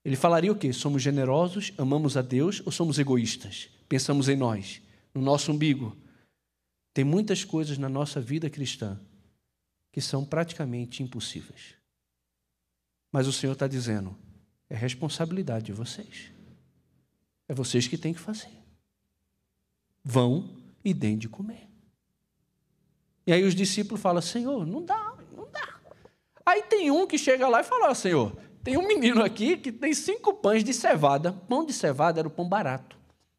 Ele 0.05 0.15
falaria 0.15 0.53
o 0.53 0.57
quê? 0.57 0.73
Somos 0.73 1.03
generosos, 1.03 1.73
amamos 1.77 2.17
a 2.17 2.23
Deus 2.23 2.63
ou 2.65 2.71
somos 2.71 3.01
egoístas? 3.01 3.77
Pensamos 3.89 4.29
em 4.29 4.37
nós, 4.37 4.83
no 5.15 5.23
nosso 5.23 5.51
umbigo. 5.51 5.97
Tem 6.93 7.05
muitas 7.05 7.45
coisas 7.45 7.79
na 7.79 7.89
nossa 7.89 8.21
vida 8.21 8.51
cristã 8.51 9.01
que 9.91 10.01
são 10.01 10.25
praticamente 10.25 11.03
impossíveis. 11.03 11.75
Mas 13.11 13.27
o 13.27 13.33
Senhor 13.33 13.55
está 13.55 13.67
dizendo: 13.67 14.17
é 14.69 14.77
responsabilidade 14.77 15.67
de 15.67 15.73
vocês. 15.73 16.31
É 17.49 17.55
vocês 17.55 17.89
que 17.89 17.97
têm 17.97 18.13
que 18.13 18.21
fazer. 18.21 18.51
Vão 20.05 20.57
e 20.85 20.93
deem 20.93 21.17
de 21.17 21.29
comer. 21.29 21.67
E 23.27 23.33
aí 23.33 23.45
os 23.45 23.55
discípulos 23.55 24.01
falam: 24.01 24.21
Senhor, 24.21 24.67
não 24.67 24.85
dá, 24.85 25.17
não 25.35 25.51
dá. 25.51 25.81
Aí 26.45 26.63
tem 26.65 26.91
um 26.91 27.07
que 27.07 27.17
chega 27.17 27.49
lá 27.49 27.61
e 27.61 27.65
fala: 27.65 27.95
Senhor, 27.95 28.37
tem 28.63 28.77
um 28.77 28.87
menino 28.87 29.23
aqui 29.23 29.57
que 29.57 29.73
tem 29.73 29.95
cinco 29.95 30.35
pães 30.35 30.63
de 30.63 30.75
cevada. 30.75 31.33
Pão 31.33 31.65
de 31.65 31.73
cevada 31.73 32.21
era 32.21 32.29
o 32.29 32.31
pão 32.31 32.47
barato. 32.47 32.98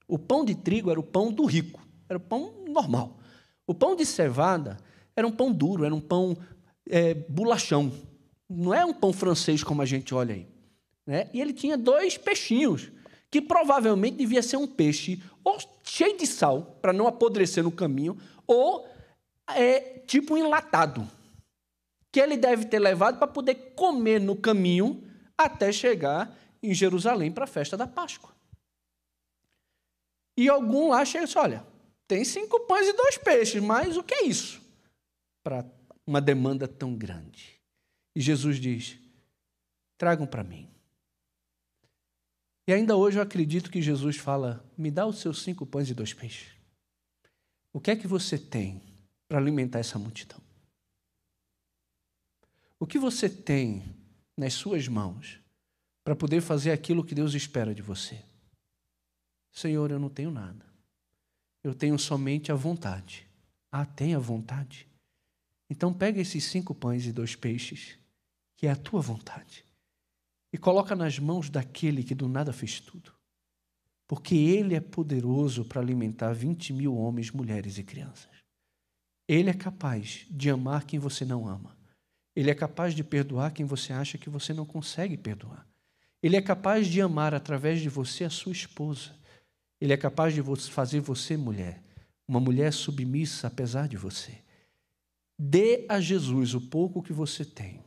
O 0.10 0.18
pão 0.18 0.44
de 0.44 0.56
trigo 0.56 0.90
era 0.90 1.00
o 1.00 1.04
pão 1.04 1.32
do 1.32 1.46
rico, 1.46 1.80
era 2.10 2.18
o 2.18 2.22
pão 2.22 2.52
normal. 2.68 3.20
O 3.68 3.76
pão 3.76 3.96
de 3.96 4.04
cevada 4.04 4.78
era 5.16 5.28
um 5.28 5.32
pão 5.32 5.52
duro, 5.52 5.86
era 5.86 5.94
um 5.94 6.02
pão 6.02 6.36
é, 6.90 7.14
bolachão. 7.14 7.94
Não 8.50 8.74
é 8.74 8.84
um 8.84 8.94
pão 8.94 9.14
francês 9.14 9.64
como 9.64 9.84
a 9.84 9.86
gente 9.86 10.16
olha 10.16 10.34
aí. 10.34 10.48
Né? 11.06 11.30
E 11.32 11.40
ele 11.40 11.54
tinha 11.54 11.78
dois 11.78 12.18
peixinhos, 12.18 12.92
que 13.30 13.40
provavelmente 13.40 14.18
devia 14.18 14.42
ser 14.42 14.58
um 14.58 14.66
peixe 14.66 15.22
ou 15.44 15.60
cheio 15.84 16.18
de 16.18 16.26
sal, 16.26 16.80
para 16.82 16.92
não 16.92 17.06
apodrecer 17.06 17.64
no 17.64 17.72
caminho, 17.72 18.18
ou 18.48 18.88
é, 19.48 20.00
tipo 20.08 20.36
enlatado, 20.36 21.08
que 22.12 22.20
ele 22.20 22.36
deve 22.36 22.66
ter 22.66 22.80
levado 22.80 23.20
para 23.20 23.28
poder 23.28 23.74
comer 23.76 24.20
no 24.20 24.36
caminho 24.36 25.04
até 25.38 25.72
chegar 25.72 26.36
em 26.64 26.74
Jerusalém 26.74 27.32
para 27.32 27.44
a 27.44 27.48
festa 27.48 27.78
da 27.78 27.86
Páscoa. 27.86 28.39
E 30.40 30.48
algum 30.48 30.90
lá 30.90 31.04
chega 31.04 31.26
e 31.26 31.28
diz: 31.28 31.36
olha, 31.36 31.66
tem 32.08 32.24
cinco 32.24 32.62
pães 32.62 32.88
e 32.88 32.94
dois 32.94 33.18
peixes, 33.18 33.62
mas 33.62 33.98
o 33.98 34.04
que 34.04 34.14
é 34.14 34.26
isso? 34.26 34.60
para 35.44 35.66
uma 36.06 36.22
demanda 36.22 36.68
tão 36.68 36.96
grande. 36.96 37.60
E 38.16 38.22
Jesus 38.22 38.60
diz: 38.60 39.00
tragam 39.98 40.28
para 40.28 40.44
mim. 40.44 40.70
E 42.68 42.74
ainda 42.74 42.96
hoje 42.96 43.18
eu 43.18 43.24
acredito 43.24 43.72
que 43.72 43.82
Jesus 43.82 44.18
fala: 44.18 44.64
me 44.78 44.92
dá 44.92 45.06
os 45.06 45.20
seus 45.20 45.42
cinco 45.42 45.66
pães 45.66 45.90
e 45.90 45.94
dois 45.94 46.14
peixes. 46.14 46.56
O 47.74 47.80
que 47.80 47.92
é 47.92 47.96
que 47.96 48.08
você 48.08 48.38
tem 48.38 48.82
para 49.28 49.40
alimentar 49.40 49.80
essa 49.80 50.00
multidão? 50.00 50.40
O 52.80 52.88
que 52.88 52.98
você 52.98 53.30
tem 53.30 53.84
nas 54.38 54.54
suas 54.54 54.88
mãos 54.88 55.40
para 56.04 56.16
poder 56.16 56.42
fazer 56.42 56.72
aquilo 56.72 57.04
que 57.04 57.14
Deus 57.14 57.34
espera 57.34 57.74
de 57.76 57.82
você? 57.82 58.24
Senhor, 59.52 59.92
eu 59.92 60.00
não 60.00 60.10
tenho 60.10 60.32
nada. 60.32 60.66
Eu 61.64 61.74
tenho 61.74 61.98
somente 62.00 62.52
a 62.52 62.56
vontade. 62.56 63.28
Ah, 63.72 63.86
tenha 63.86 64.20
vontade. 64.20 64.88
Então 65.70 65.94
pega 65.94 66.20
esses 66.20 66.44
cinco 66.46 66.74
pães 66.74 67.06
e 67.06 67.12
dois 67.12 67.36
peixes, 67.36 67.98
que 68.56 68.66
é 68.66 68.72
a 68.72 68.76
tua 68.76 69.02
vontade, 69.02 69.64
e 70.52 70.58
coloca 70.58 70.96
nas 70.96 71.20
mãos 71.20 71.50
daquele 71.50 72.04
que 72.04 72.16
do 72.16 72.28
nada 72.28 72.52
fez 72.52 72.80
tudo. 72.80 73.14
Porque 74.08 74.36
ele 74.36 74.74
é 74.74 74.80
poderoso 74.80 75.64
para 75.64 75.80
alimentar 75.80 76.34
20 76.34 76.74
mil 76.74 76.98
homens, 76.98 77.30
mulheres 77.30 77.78
e 77.78 77.84
crianças. 77.84 78.40
Ele 79.28 79.52
é 79.52 79.54
capaz 79.54 80.26
de 80.32 80.50
amar 80.50 80.86
quem 80.86 80.98
você 80.98 81.24
não 81.24 81.48
ama. 81.48 81.78
Ele 82.36 82.50
é 82.50 82.56
capaz 82.56 82.96
de 82.96 83.04
perdoar 83.04 83.52
quem 83.52 83.66
você 83.66 83.94
acha 83.94 84.18
que 84.18 84.30
você 84.30 84.52
não 84.52 84.66
consegue 84.66 85.16
perdoar. 85.16 85.68
Ele 86.24 86.36
é 86.36 86.42
capaz 86.42 86.88
de 86.88 87.00
amar 87.00 87.36
através 87.36 87.80
de 87.80 87.90
você 87.90 88.24
a 88.24 88.30
sua 88.30 88.52
esposa. 88.52 89.16
Ele 89.80 89.94
é 89.94 89.98
capaz 89.98 90.34
de 90.34 90.42
fazer 90.70 91.00
você 91.00 91.38
mulher, 91.38 91.82
uma 92.28 92.40
mulher 92.40 92.74
submissa 92.74 93.48
apesar 93.48 93.88
de 93.88 93.98
você. 93.98 94.42
Dê 95.38 95.86
a 95.88 96.02
Jesus 96.02 96.54
o 96.54 96.62
pouco 96.62 97.02
que 97.02 97.14
você 97.14 97.46
tem, 97.46 97.82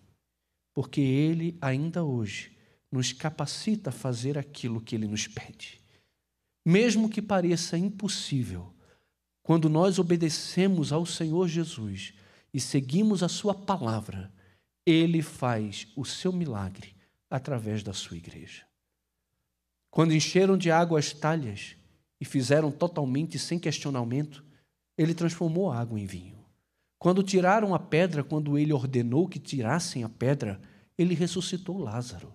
porque 0.72 1.00
Ele 1.00 1.58
ainda 1.60 2.02
hoje 2.02 2.56
nos 2.90 3.12
capacita 3.12 3.90
a 3.90 3.92
fazer 3.92 4.38
aquilo 4.38 4.80
que 4.80 4.94
Ele 4.94 5.06
nos 5.06 5.26
pede. 5.26 5.80
Mesmo 6.64 7.08
que 7.10 7.20
pareça 7.20 7.76
impossível, 7.76 8.72
quando 9.42 9.68
nós 9.68 9.98
obedecemos 9.98 10.92
ao 10.92 11.04
Senhor 11.04 11.48
Jesus 11.48 12.14
e 12.54 12.60
seguimos 12.60 13.22
a 13.22 13.28
Sua 13.28 13.54
palavra, 13.54 14.32
Ele 14.86 15.20
faz 15.20 15.88
o 15.96 16.04
seu 16.04 16.32
milagre 16.32 16.94
através 17.28 17.82
da 17.82 17.92
sua 17.92 18.16
igreja. 18.16 18.64
Quando 19.90 20.14
encheram 20.14 20.56
de 20.56 20.70
água 20.70 20.98
as 20.98 21.12
talhas 21.12 21.76
e 22.22 22.24
fizeram 22.24 22.70
totalmente 22.70 23.36
sem 23.36 23.58
questionamento, 23.58 24.44
Ele 24.96 25.12
transformou 25.12 25.72
a 25.72 25.80
água 25.80 25.98
em 25.98 26.06
vinho. 26.06 26.38
Quando 26.96 27.20
tiraram 27.20 27.74
a 27.74 27.80
pedra, 27.80 28.22
quando 28.22 28.56
ele 28.56 28.72
ordenou 28.72 29.26
que 29.26 29.40
tirassem 29.40 30.04
a 30.04 30.08
pedra, 30.08 30.60
ele 30.96 31.16
ressuscitou 31.16 31.78
Lázaro. 31.78 32.32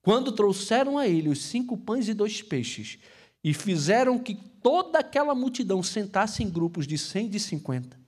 Quando 0.00 0.30
trouxeram 0.30 0.96
a 0.96 1.08
ele 1.08 1.28
os 1.28 1.42
cinco 1.42 1.76
pães 1.76 2.06
e 2.06 2.14
dois 2.14 2.40
peixes 2.40 3.00
e 3.42 3.52
fizeram 3.52 4.16
que 4.16 4.36
toda 4.62 5.00
aquela 5.00 5.34
multidão 5.34 5.82
sentasse 5.82 6.44
em 6.44 6.48
grupos 6.48 6.86
de 6.86 6.96
cem 6.96 7.26
e 7.26 7.30
de 7.30 7.40
cinquenta, 7.40 7.98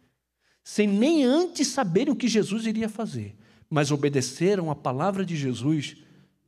sem 0.62 0.86
nem 0.86 1.24
antes 1.24 1.66
saberem 1.66 2.12
o 2.12 2.16
que 2.16 2.28
Jesus 2.28 2.64
iria 2.64 2.88
fazer, 2.88 3.36
mas 3.68 3.90
obedeceram 3.90 4.70
a 4.70 4.76
palavra 4.76 5.26
de 5.26 5.34
Jesus, 5.34 5.96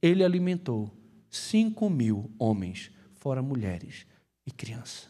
ele 0.01 0.23
alimentou 0.23 0.89
cinco 1.29 1.91
mil 1.91 2.31
homens, 2.39 2.93
fora 3.17 3.43
mulheres 3.43 4.09
e 4.47 4.51
crianças. 4.51 5.09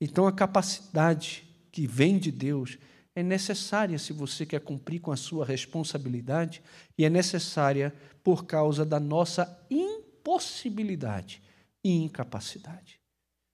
Então 0.00 0.26
a 0.26 0.32
capacidade 0.32 1.46
que 1.70 1.86
vem 1.86 2.18
de 2.18 2.30
Deus 2.32 2.78
é 3.14 3.22
necessária 3.22 3.98
se 3.98 4.12
você 4.12 4.46
quer 4.46 4.60
cumprir 4.60 5.00
com 5.00 5.12
a 5.12 5.16
sua 5.16 5.44
responsabilidade 5.44 6.62
e 6.96 7.04
é 7.04 7.10
necessária 7.10 7.94
por 8.22 8.44
causa 8.44 8.84
da 8.84 9.00
nossa 9.00 9.66
impossibilidade 9.70 11.42
e 11.84 11.90
incapacidade. 11.90 13.00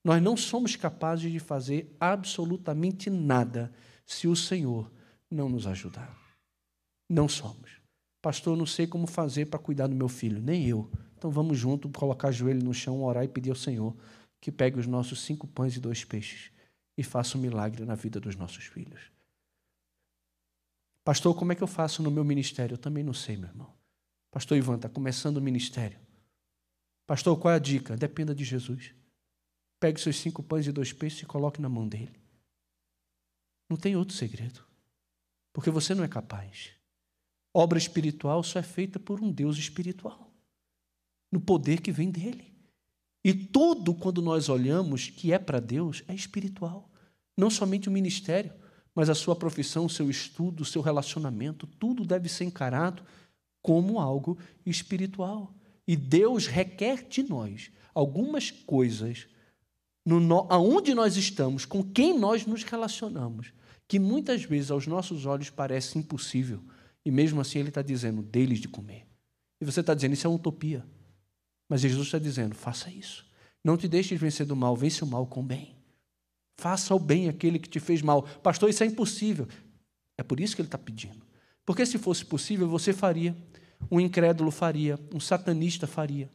Nós 0.05 0.23
não 0.23 0.37
somos 0.37 0.77
capazes 0.77 1.33
de 1.33 1.41
fazer 1.41 1.97
absolutamente 1.99 3.11
nada 3.11 3.73
se 4.05 4.29
o 4.29 4.37
Senhor 4.37 4.91
não 5.29 5.49
nos 5.49 5.67
ajudar. 5.67 6.17
Não 7.11 7.29
somos. 7.29 7.73
Pastor, 8.23 8.57
não 8.57 8.67
sei 8.67 8.87
como 8.87 9.07
fazer 9.07 9.47
para 9.47 9.59
cuidar 9.59 9.87
do 9.87 9.97
meu 9.97 10.09
filho. 10.09 10.41
Nem 10.41 10.67
eu. 10.67 10.91
Então 11.17 11.31
vamos 11.31 11.59
junto, 11.59 11.89
colocar 11.89 12.31
joelho 12.31 12.63
no 12.63 12.75
chão, 12.75 13.03
orar 13.03 13.25
e 13.25 13.29
pedir 13.29 13.51
ao 13.51 13.57
Senhor 13.57 13.97
que 14.47 14.53
pegue 14.53 14.79
os 14.79 14.87
nossos 14.87 15.23
cinco 15.23 15.45
pães 15.49 15.75
e 15.75 15.81
dois 15.81 16.05
peixes 16.05 16.53
e 16.97 17.03
faça 17.03 17.37
um 17.37 17.41
milagre 17.41 17.85
na 17.85 17.97
vida 17.97 18.21
dos 18.21 18.37
nossos 18.37 18.65
filhos. 18.67 19.11
Pastor, 21.03 21.37
como 21.37 21.51
é 21.51 21.57
que 21.57 21.65
eu 21.65 21.67
faço 21.67 22.01
no 22.01 22.13
meu 22.13 22.23
ministério? 22.23 22.75
Eu 22.75 22.79
também 22.79 23.03
não 23.03 23.13
sei, 23.13 23.37
meu 23.37 23.49
irmão. 23.49 23.75
Pastor 24.31 24.57
Ivan, 24.57 24.77
está 24.77 24.89
começando 24.89 25.39
o 25.39 25.43
ministério. 25.43 25.99
Pastor, 27.09 27.37
qual 27.41 27.55
é 27.55 27.57
a 27.57 27.59
dica? 27.59 27.97
Dependa 27.97 28.33
de 28.33 28.45
Jesus. 28.45 28.95
Pegue 29.81 30.01
seus 30.01 30.15
cinco 30.15 30.45
pães 30.45 30.65
e 30.65 30.71
dois 30.71 30.93
peixes 30.93 31.23
e 31.23 31.27
coloque 31.27 31.61
na 31.61 31.69
mão 31.69 31.89
dele. 31.89 32.15
Não 33.69 33.77
tem 33.77 33.97
outro 33.97 34.15
segredo. 34.15 34.65
Porque 35.53 35.71
você 35.71 35.93
não 35.93 36.05
é 36.05 36.09
capaz. 36.09 36.71
Obra 37.53 37.79
espiritual 37.79 38.45
só 38.45 38.61
é 38.61 38.63
feita 38.63 39.01
por 39.01 39.21
um 39.21 39.33
Deus 39.33 39.59
espiritual. 39.59 40.33
No 41.33 41.41
poder 41.41 41.81
que 41.81 41.91
vem 41.91 42.13
dele. 42.13 42.56
E 43.27 43.35
tudo, 43.35 43.93
quando 43.93 44.23
nós 44.23 44.49
olhamos 44.49 45.11
que 45.11 45.33
é 45.33 45.39
para 45.39 45.59
Deus, 45.59 46.03
é 46.07 46.15
espiritual. 46.15 46.89
Não 47.37 47.51
somente 47.51 47.89
o 47.89 47.93
ministério 47.93 48.53
mas 48.97 49.11
a 49.11 49.15
sua 49.15 49.37
profissão, 49.37 49.85
o 49.85 49.91
seu 49.91 50.09
estudo, 50.09 50.63
o 50.63 50.65
seu 50.65 50.81
relacionamento, 50.81 51.67
tudo 51.67 52.03
deve 52.03 52.31
ser 52.31 52.45
encarado 52.45 53.03
como 53.61 54.01
algo 54.01 54.39
espiritual. 54.65 55.55
E 55.87 55.95
Deus 55.95 56.47
requer 56.47 57.07
de 57.07 57.23
nós 57.23 57.71
algumas 57.95 58.51
coisas, 58.51 59.29
no, 60.05 60.47
aonde 60.49 60.95
nós 60.95 61.19
estamos, 61.19 61.67
com 61.67 61.85
quem 61.85 62.19
nós 62.19 62.47
nos 62.47 62.63
relacionamos, 62.63 63.53
que 63.87 63.99
muitas 63.99 64.45
vezes 64.45 64.71
aos 64.71 64.87
nossos 64.87 65.27
olhos 65.27 65.51
parece 65.51 65.99
impossível, 65.99 66.65
e 67.05 67.11
mesmo 67.11 67.39
assim 67.39 67.59
Ele 67.59 67.69
está 67.69 67.83
dizendo, 67.83 68.23
deles 68.23 68.61
de 68.61 68.69
comer. 68.69 69.07
E 69.61 69.65
você 69.67 69.81
está 69.81 69.93
dizendo, 69.93 70.15
isso 70.15 70.27
é 70.27 70.31
uma 70.31 70.37
utopia. 70.37 70.87
Mas 71.69 71.81
Jesus 71.81 72.07
está 72.07 72.19
dizendo, 72.19 72.55
faça 72.55 72.91
isso. 72.91 73.27
Não 73.63 73.77
te 73.77 73.89
deixes 73.89 74.19
vencer 74.21 74.47
do 74.47 74.55
mal, 74.55 74.77
vence 74.77 75.03
o 75.03 75.07
mal 75.07 75.27
com 75.27 75.41
o 75.41 75.43
bem. 75.43 75.77
Faça 76.57 76.95
o 76.95 76.99
bem 76.99 77.29
àquele 77.29 77.59
que 77.59 77.69
te 77.69 77.81
fez 77.81 78.01
mal. 78.01 78.23
Pastor, 78.23 78.71
isso 78.71 78.83
é 78.83 78.87
impossível. 78.87 79.47
É 80.17 80.23
por 80.23 80.41
isso 80.41 80.55
que 80.55 80.63
ele 80.63 80.69
está 80.69 80.79
pedindo. 80.79 81.27
Porque 81.65 81.85
se 81.85 81.99
fosse 81.99 82.25
possível, 82.25 82.69
você 82.69 82.93
faria. 82.93 83.37
Um 83.91 84.01
incrédulo 84.01 84.51
faria. 84.51 84.99
Um 85.13 85.21
satanista 85.21 85.87
faria. 85.87 86.31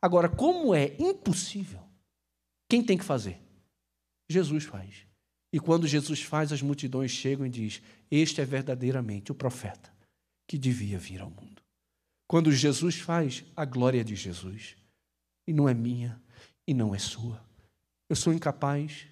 Agora, 0.00 0.28
como 0.28 0.74
é 0.74 0.96
impossível, 0.98 1.80
quem 2.68 2.82
tem 2.82 2.98
que 2.98 3.04
fazer? 3.04 3.38
Jesus 4.28 4.64
faz. 4.64 5.06
E 5.52 5.60
quando 5.60 5.86
Jesus 5.86 6.22
faz, 6.22 6.50
as 6.52 6.62
multidões 6.62 7.10
chegam 7.10 7.44
e 7.46 7.50
diz: 7.50 7.82
Este 8.10 8.40
é 8.40 8.44
verdadeiramente 8.44 9.30
o 9.30 9.34
profeta 9.34 9.92
que 10.46 10.58
devia 10.58 10.98
vir 10.98 11.20
ao 11.20 11.30
mundo. 11.30 11.61
Quando 12.26 12.50
Jesus 12.50 12.98
faz, 12.98 13.44
a 13.56 13.64
glória 13.64 14.04
de 14.04 14.16
Jesus. 14.16 14.76
E 15.46 15.52
não 15.52 15.68
é 15.68 15.74
minha 15.74 16.20
e 16.66 16.72
não 16.72 16.94
é 16.94 16.98
sua. 16.98 17.44
Eu 18.08 18.16
sou 18.16 18.32
incapaz, 18.32 19.06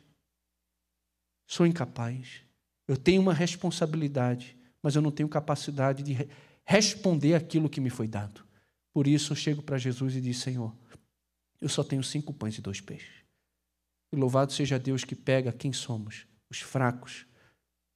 Sou 1.50 1.66
incapaz. 1.66 2.42
Eu 2.86 2.96
tenho 2.96 3.20
uma 3.20 3.34
responsabilidade, 3.34 4.56
mas 4.80 4.94
eu 4.94 5.02
não 5.02 5.10
tenho 5.10 5.28
capacidade 5.28 6.00
de 6.00 6.16
responder 6.64 7.34
aquilo 7.34 7.68
que 7.68 7.80
me 7.80 7.90
foi 7.90 8.06
dado. 8.06 8.46
Por 8.94 9.08
isso 9.08 9.32
eu 9.32 9.36
chego 9.36 9.60
para 9.60 9.76
Jesus 9.76 10.14
e 10.14 10.20
digo: 10.20 10.36
Senhor, 10.36 10.72
eu 11.60 11.68
só 11.68 11.82
tenho 11.82 12.04
cinco 12.04 12.32
pães 12.32 12.56
e 12.56 12.62
dois 12.62 12.80
peixes. 12.80 13.24
E 14.12 14.16
louvado 14.16 14.52
seja 14.52 14.78
Deus 14.78 15.02
que 15.02 15.16
pega 15.16 15.52
quem 15.52 15.72
somos, 15.72 16.24
os 16.48 16.60
fracos, 16.60 17.26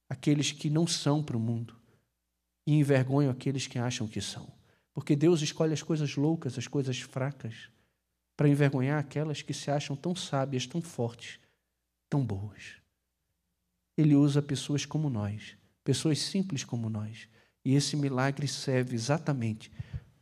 aqueles 0.09 0.51
que 0.51 0.69
não 0.69 0.85
são 0.85 1.23
para 1.23 1.37
o 1.37 1.39
mundo, 1.39 1.79
e 2.67 2.73
envergonham 2.73 3.31
aqueles 3.31 3.67
que 3.67 3.79
acham 3.79 4.05
que 4.05 4.19
são. 4.19 4.51
Porque 4.95 5.15
Deus 5.15 5.41
escolhe 5.41 5.73
as 5.73 5.83
coisas 5.83 6.15
loucas, 6.15 6.57
as 6.57 6.67
coisas 6.67 7.01
fracas, 7.01 7.69
para 8.37 8.47
envergonhar 8.47 8.97
aquelas 8.97 9.41
que 9.41 9.53
se 9.53 9.69
acham 9.69 9.93
tão 9.95 10.15
sábias, 10.15 10.65
tão 10.65 10.81
fortes, 10.81 11.37
tão 12.09 12.25
boas. 12.25 12.77
Ele 13.97 14.15
usa 14.15 14.41
pessoas 14.41 14.85
como 14.85 15.09
nós, 15.09 15.57
pessoas 15.83 16.19
simples 16.19 16.63
como 16.63 16.89
nós. 16.89 17.27
E 17.63 17.75
esse 17.75 17.97
milagre 17.97 18.47
serve 18.47 18.95
exatamente 18.95 19.69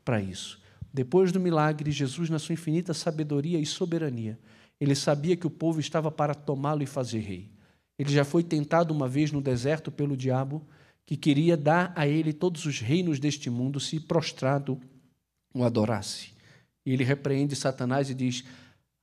para 0.03 0.19
isso. 0.19 0.59
Depois 0.91 1.31
do 1.31 1.39
milagre, 1.39 1.91
Jesus, 1.91 2.29
na 2.29 2.39
sua 2.39 2.53
infinita 2.53 2.93
sabedoria 2.93 3.59
e 3.59 3.65
soberania, 3.65 4.39
ele 4.79 4.95
sabia 4.95 5.37
que 5.37 5.47
o 5.47 5.51
povo 5.51 5.79
estava 5.79 6.11
para 6.11 6.33
tomá-lo 6.33 6.81
e 6.81 6.87
fazer 6.87 7.19
rei. 7.19 7.51
Ele 7.97 8.11
já 8.11 8.25
foi 8.25 8.43
tentado 8.43 8.91
uma 8.91 9.07
vez 9.07 9.31
no 9.31 9.41
deserto 9.41 9.91
pelo 9.91 10.17
diabo, 10.17 10.67
que 11.05 11.17
queria 11.17 11.57
dar 11.57 11.91
a 11.95 12.07
ele 12.07 12.33
todos 12.33 12.65
os 12.65 12.79
reinos 12.79 13.19
deste 13.19 13.49
mundo 13.49 13.79
se 13.79 13.99
prostrado 13.99 14.79
o 15.53 15.63
adorasse. 15.63 16.31
E 16.85 16.91
ele 16.91 17.03
repreende 17.03 17.55
Satanás 17.55 18.09
e 18.09 18.13
diz: 18.13 18.43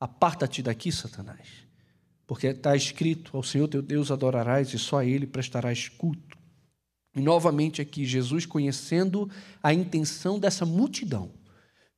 Aparta-te 0.01 0.63
daqui, 0.63 0.91
Satanás 0.91 1.71
porque 2.31 2.47
está 2.47 2.77
escrito: 2.77 3.37
ao 3.37 3.43
Senhor 3.43 3.67
teu 3.67 3.83
Deus 3.83 4.13
adorarás 4.13 4.73
e 4.73 4.79
só 4.79 5.01
a 5.01 5.05
Ele 5.05 5.27
prestarás 5.27 5.89
culto. 5.89 6.39
E 7.17 7.21
novamente 7.21 7.83
aqui, 7.83 8.05
Jesus 8.05 8.47
conhecendo 8.47 9.29
a 9.61 9.75
intenção 9.75 10.39
dessa 10.39 10.65
multidão, 10.65 11.33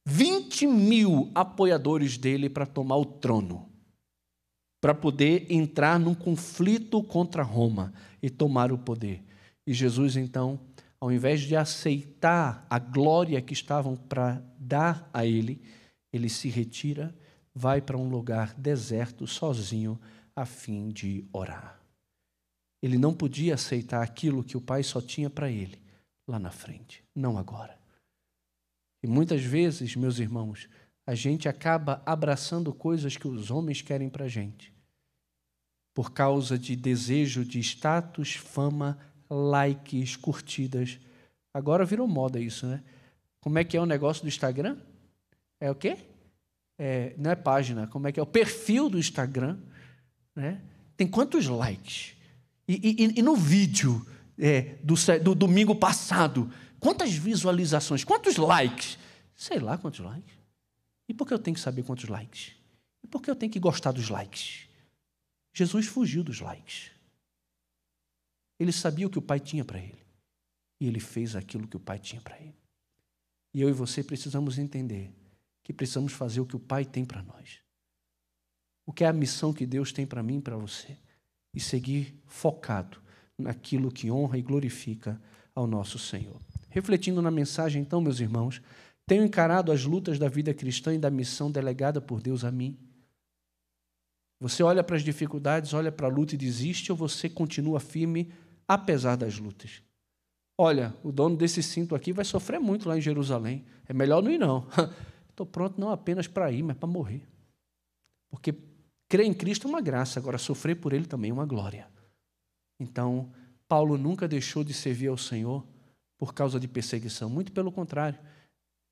20 0.07 0.67
mil 0.67 1.31
apoiadores 1.35 2.17
dele 2.17 2.49
para 2.49 2.65
tomar 2.65 2.97
o 2.97 3.05
trono, 3.05 3.69
para 4.81 4.95
poder 4.95 5.53
entrar 5.53 6.01
num 6.01 6.15
conflito 6.15 7.03
contra 7.03 7.43
Roma 7.43 7.93
e 8.23 8.31
tomar 8.31 8.73
o 8.73 8.79
poder. 8.79 9.23
E 9.67 9.73
Jesus, 9.73 10.17
então, 10.17 10.61
ao 11.01 11.11
invés 11.11 11.41
de 11.41 11.57
aceitar 11.57 12.67
a 12.69 12.79
glória 12.79 13.41
que 13.41 13.53
estavam 13.53 13.97
para 13.97 14.43
dar 14.59 15.09
a 15.13 15.27
ele, 15.27 15.61
ele 16.13 16.29
se 16.29 16.49
retira, 16.49 17.15
vai 17.55 17.81
para 17.81 17.97
um 17.97 18.09
lugar 18.09 18.55
deserto, 18.55 19.27
sozinho, 19.27 20.01
a 20.35 20.45
fim 20.45 20.89
de 20.89 21.25
orar. 21.33 21.81
Ele 22.83 22.99
não 22.99 23.15
podia 23.15 23.55
aceitar 23.55 24.03
aquilo 24.03 24.43
que 24.43 24.57
o 24.57 24.61
pai 24.61 24.83
só 24.83 25.01
tinha 25.01 25.31
para 25.31 25.51
ele 25.51 25.81
lá 26.27 26.39
na 26.39 26.51
frente, 26.51 27.05
não 27.15 27.39
agora. 27.39 27.79
E 29.03 29.07
muitas 29.07 29.43
vezes, 29.43 29.97
meus 29.97 30.19
irmãos, 30.19 30.69
a 31.07 31.15
gente 31.15 31.49
acaba 31.49 32.03
abraçando 32.07 32.73
coisas 32.73 33.17
que 33.17 33.27
os 33.27 33.51
homens 33.51 33.83
querem 33.83 34.09
para 34.09 34.27
a 34.27 34.29
gente, 34.29 34.73
por 35.93 36.13
causa 36.13 36.59
de 36.59 36.75
desejo 36.77 37.45
de 37.45 37.59
status, 37.61 38.35
fama, 38.35 38.99
likes, 39.33 40.17
curtidas. 40.17 40.99
Agora 41.55 41.85
virou 41.85 42.07
moda 42.07 42.41
isso, 42.41 42.67
né? 42.67 42.83
Como 43.41 43.59
é 43.59 43.65
que 43.65 43.77
é 43.77 43.81
o 43.81 43.87
negócio 43.87 44.23
do 44.23 44.29
Instagram? 44.29 44.77
É 45.61 45.71
o 45.71 45.75
quê? 45.75 45.97
É, 46.79 47.15
não 47.19 47.31
é 47.31 47.37
página, 47.37 47.87
como 47.87 48.09
é 48.09 48.13
que 48.13 48.19
é? 48.19 48.23
O 48.23 48.27
perfil 48.27 48.89
do 48.89 48.99
Instagram 48.99 49.59
né? 50.35 50.61
Tem 50.97 51.07
quantos 51.07 51.47
likes? 51.47 52.15
E, 52.67 52.75
e, 52.75 53.19
e 53.19 53.23
no 53.23 53.37
vídeo 53.37 54.07
é, 54.39 54.77
do, 54.83 54.95
do 55.23 55.35
domingo 55.35 55.75
passado, 55.75 56.51
quantas 56.81 57.13
visualizações? 57.13 58.05
Quantos 58.05 58.37
likes? 58.37 58.99
Sei 59.35 59.59
lá 59.59 59.77
quantos 59.77 60.01
likes. 60.01 60.35
E 61.09 61.15
por 61.15 61.27
que 61.27 61.35
eu 61.35 61.39
tenho 61.39 61.55
que 61.55 61.61
saber 61.61 61.83
quantos 61.83 62.09
likes? 62.09 62.53
E 63.03 63.07
por 63.07 63.21
que 63.21 63.31
eu 63.31 63.37
tenho 63.37 63.53
que 63.53 63.61
gostar 63.61 63.93
dos 63.93 64.09
likes? 64.09 64.69
Jesus 65.53 65.87
fugiu 65.87 66.23
dos 66.23 66.41
likes. 66.41 66.91
Ele 68.63 68.73
sabia 68.73 69.07
o 69.07 69.11
que 69.11 69.19
o 69.19 69.23
Pai 69.23 69.41
tinha 69.41 69.65
para 69.65 69.79
ele. 69.79 70.03
E 70.81 70.87
ele 70.87 71.01
fez 71.01 71.37
aquilo 71.37 71.67
que 71.67 71.77
o 71.77 71.81
Pai 71.81 71.99
tinha 71.99 72.21
para 72.21 72.39
ele. 72.41 72.57
E 73.55 73.61
eu 73.61 73.69
e 73.69 73.73
você 73.73 74.03
precisamos 74.03 74.59
entender 74.59 75.13
que 75.63 75.73
precisamos 75.73 76.13
fazer 76.13 76.41
o 76.41 76.47
que 76.47 76.57
o 76.57 76.61
Pai 76.61 76.85
tem 76.85 77.05
para 77.05 77.23
nós 77.23 77.63
o 78.87 78.93
que 78.93 79.05
é 79.05 79.07
a 79.07 79.13
missão 79.13 79.53
que 79.53 79.67
Deus 79.67 79.93
tem 79.93 80.07
para 80.07 80.23
mim 80.23 80.39
e 80.39 80.43
para 80.43 80.57
você, 80.57 80.97
e 81.55 81.61
seguir 81.61 82.15
focado 82.27 82.99
naquilo 83.39 83.91
que 83.91 84.11
honra 84.11 84.39
e 84.39 84.43
glorifica 84.43 85.21
ao 85.55 85.67
nosso 85.67 85.99
Senhor. 85.99 86.41
Refletindo 86.69 87.21
na 87.21 87.31
mensagem, 87.31 87.83
então, 87.83 88.01
meus 88.01 88.21
irmãos, 88.21 88.61
tenho 89.07 89.25
encarado 89.25 89.71
as 89.71 89.85
lutas 89.85 90.19
da 90.19 90.29
vida 90.29 90.55
cristã 90.55 90.95
e 90.95 90.99
da 90.99 91.11
missão 91.11 91.51
delegada 91.51 92.01
por 92.01 92.21
Deus 92.21 92.45
a 92.45 92.51
mim. 92.51 92.79
Você 94.41 94.63
olha 94.63 94.83
para 94.83 94.97
as 94.97 95.03
dificuldades, 95.03 95.73
olha 95.75 95.93
para 95.93 96.07
a 96.07 96.11
luta 96.11 96.35
e 96.35 96.39
desiste, 96.39 96.91
ou 96.91 96.97
você 96.99 97.29
continua 97.29 97.79
firme 97.79 98.33
apesar 98.67 99.17
das 99.17 99.39
lutas? 99.39 99.83
Olha, 100.57 100.95
o 101.03 101.11
dono 101.11 101.37
desse 101.37 101.63
cinto 101.63 101.95
aqui 101.95 102.13
vai 102.13 102.25
sofrer 102.25 102.61
muito 102.61 102.89
lá 102.89 102.97
em 102.97 103.01
Jerusalém. 103.01 103.65
É 103.89 103.93
melhor 103.93 104.23
não 104.23 104.31
ir, 104.31 104.39
não. 104.39 104.67
Estou 105.29 105.47
pronto 105.47 105.81
não 105.81 105.91
apenas 105.91 106.27
para 106.27 106.53
ir, 106.53 106.63
mas 106.63 106.77
para 106.77 106.89
morrer. 106.89 107.27
Porque 108.31 108.55
crer 109.09 109.27
em 109.27 109.35
Cristo 109.35 109.67
é 109.67 109.71
uma 109.71 109.81
graça, 109.81 110.21
agora 110.21 110.39
sofrer 110.39 110.77
por 110.77 110.93
Ele 110.93 111.07
também 111.07 111.31
é 111.31 111.35
uma 111.35 111.47
glória. 111.47 111.89
Então, 112.79 113.33
Paulo 113.69 113.97
nunca 113.97 114.29
deixou 114.29 114.63
de 114.63 114.75
servir 114.75 115.09
ao 115.09 115.17
Senhor 115.17 115.65
por 116.19 116.35
causa 116.35 116.61
de 116.61 116.69
perseguição, 116.69 117.29
muito 117.29 117.53
pelo 117.53 117.73
contrário. 117.73 118.19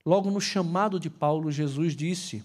Logo 0.05 0.31
no 0.31 0.41
chamado 0.41 0.99
de 0.99 1.11
Paulo, 1.11 1.53
Jesus 1.53 1.95
disse 1.95 2.43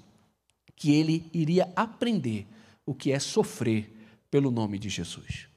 que 0.75 0.93
ele 0.93 1.29
iria 1.33 1.71
aprender 1.75 2.45
o 2.85 2.93
que 2.93 3.11
é 3.11 3.19
sofrer 3.19 3.91
pelo 4.29 4.51
nome 4.51 4.77
de 4.77 4.89
Jesus. 4.89 5.47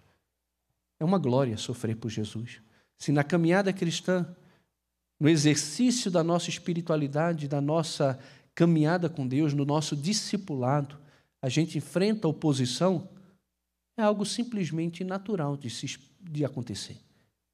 É 1.00 1.04
uma 1.04 1.18
glória 1.18 1.56
sofrer 1.56 1.96
por 1.96 2.10
Jesus. 2.10 2.60
Se 2.98 3.12
na 3.12 3.22
caminhada 3.22 3.72
cristã, 3.72 4.26
no 5.20 5.28
exercício 5.28 6.10
da 6.10 6.24
nossa 6.24 6.48
espiritualidade, 6.50 7.48
da 7.48 7.60
nossa 7.60 8.18
caminhada 8.54 9.08
com 9.08 9.26
Deus, 9.26 9.54
no 9.54 9.64
nosso 9.64 9.96
discipulado, 9.96 10.98
a 11.40 11.48
gente 11.48 11.78
enfrenta 11.78 12.26
oposição, 12.26 13.08
é 13.96 14.02
algo 14.02 14.24
simplesmente 14.24 15.04
natural 15.04 15.56
de, 15.56 15.70
se, 15.70 15.98
de 16.20 16.44
acontecer. 16.44 16.98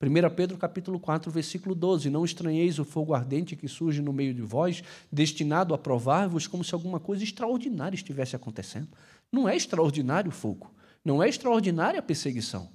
1 0.02 0.34
Pedro 0.34 0.58
capítulo 0.58 0.98
4, 0.98 1.30
versículo 1.30 1.74
12: 1.74 2.10
Não 2.10 2.24
estranheis 2.24 2.78
o 2.78 2.84
fogo 2.84 3.14
ardente 3.14 3.56
que 3.56 3.68
surge 3.68 4.02
no 4.02 4.12
meio 4.12 4.34
de 4.34 4.42
vós, 4.42 4.82
destinado 5.10 5.72
a 5.72 5.78
provar-vos 5.78 6.46
como 6.46 6.64
se 6.64 6.74
alguma 6.74 7.00
coisa 7.00 7.24
extraordinária 7.24 7.94
estivesse 7.94 8.36
acontecendo. 8.36 8.88
Não 9.32 9.48
é 9.48 9.56
extraordinário 9.56 10.30
o 10.30 10.34
fogo, 10.34 10.70
não 11.04 11.22
é 11.22 11.28
extraordinária 11.28 12.00
a 12.00 12.02
perseguição. 12.02 12.68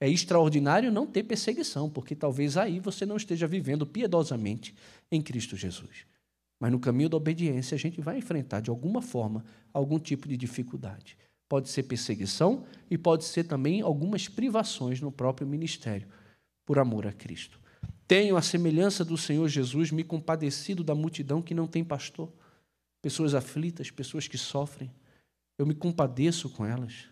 É 0.00 0.08
extraordinário 0.08 0.90
não 0.90 1.06
ter 1.06 1.22
perseguição, 1.24 1.90
porque 1.90 2.16
talvez 2.16 2.56
aí 2.56 2.80
você 2.80 3.04
não 3.04 3.18
esteja 3.18 3.46
vivendo 3.46 3.86
piedosamente 3.86 4.74
em 5.12 5.20
Cristo 5.20 5.56
Jesus. 5.56 6.06
Mas 6.58 6.72
no 6.72 6.80
caminho 6.80 7.10
da 7.10 7.18
obediência, 7.18 7.74
a 7.74 7.78
gente 7.78 8.00
vai 8.00 8.16
enfrentar, 8.16 8.60
de 8.60 8.70
alguma 8.70 9.02
forma, 9.02 9.44
algum 9.72 9.98
tipo 9.98 10.26
de 10.26 10.38
dificuldade. 10.38 11.18
Pode 11.48 11.68
ser 11.68 11.82
perseguição 11.82 12.64
e 12.90 12.96
pode 12.96 13.24
ser 13.24 13.44
também 13.44 13.82
algumas 13.82 14.26
privações 14.26 15.00
no 15.00 15.12
próprio 15.12 15.46
ministério 15.46 16.08
por 16.64 16.78
amor 16.78 17.06
a 17.06 17.12
Cristo. 17.12 17.60
Tenho, 18.06 18.36
a 18.36 18.42
semelhança 18.42 19.04
do 19.04 19.16
Senhor 19.16 19.48
Jesus, 19.48 19.90
me 19.90 20.02
compadecido 20.02 20.82
da 20.82 20.94
multidão 20.94 21.42
que 21.42 21.54
não 21.54 21.66
tem 21.66 21.84
pastor, 21.84 22.32
pessoas 23.02 23.34
aflitas, 23.34 23.90
pessoas 23.90 24.26
que 24.26 24.38
sofrem. 24.38 24.90
Eu 25.58 25.66
me 25.66 25.74
compadeço 25.74 26.48
com 26.50 26.64
elas. 26.64 27.06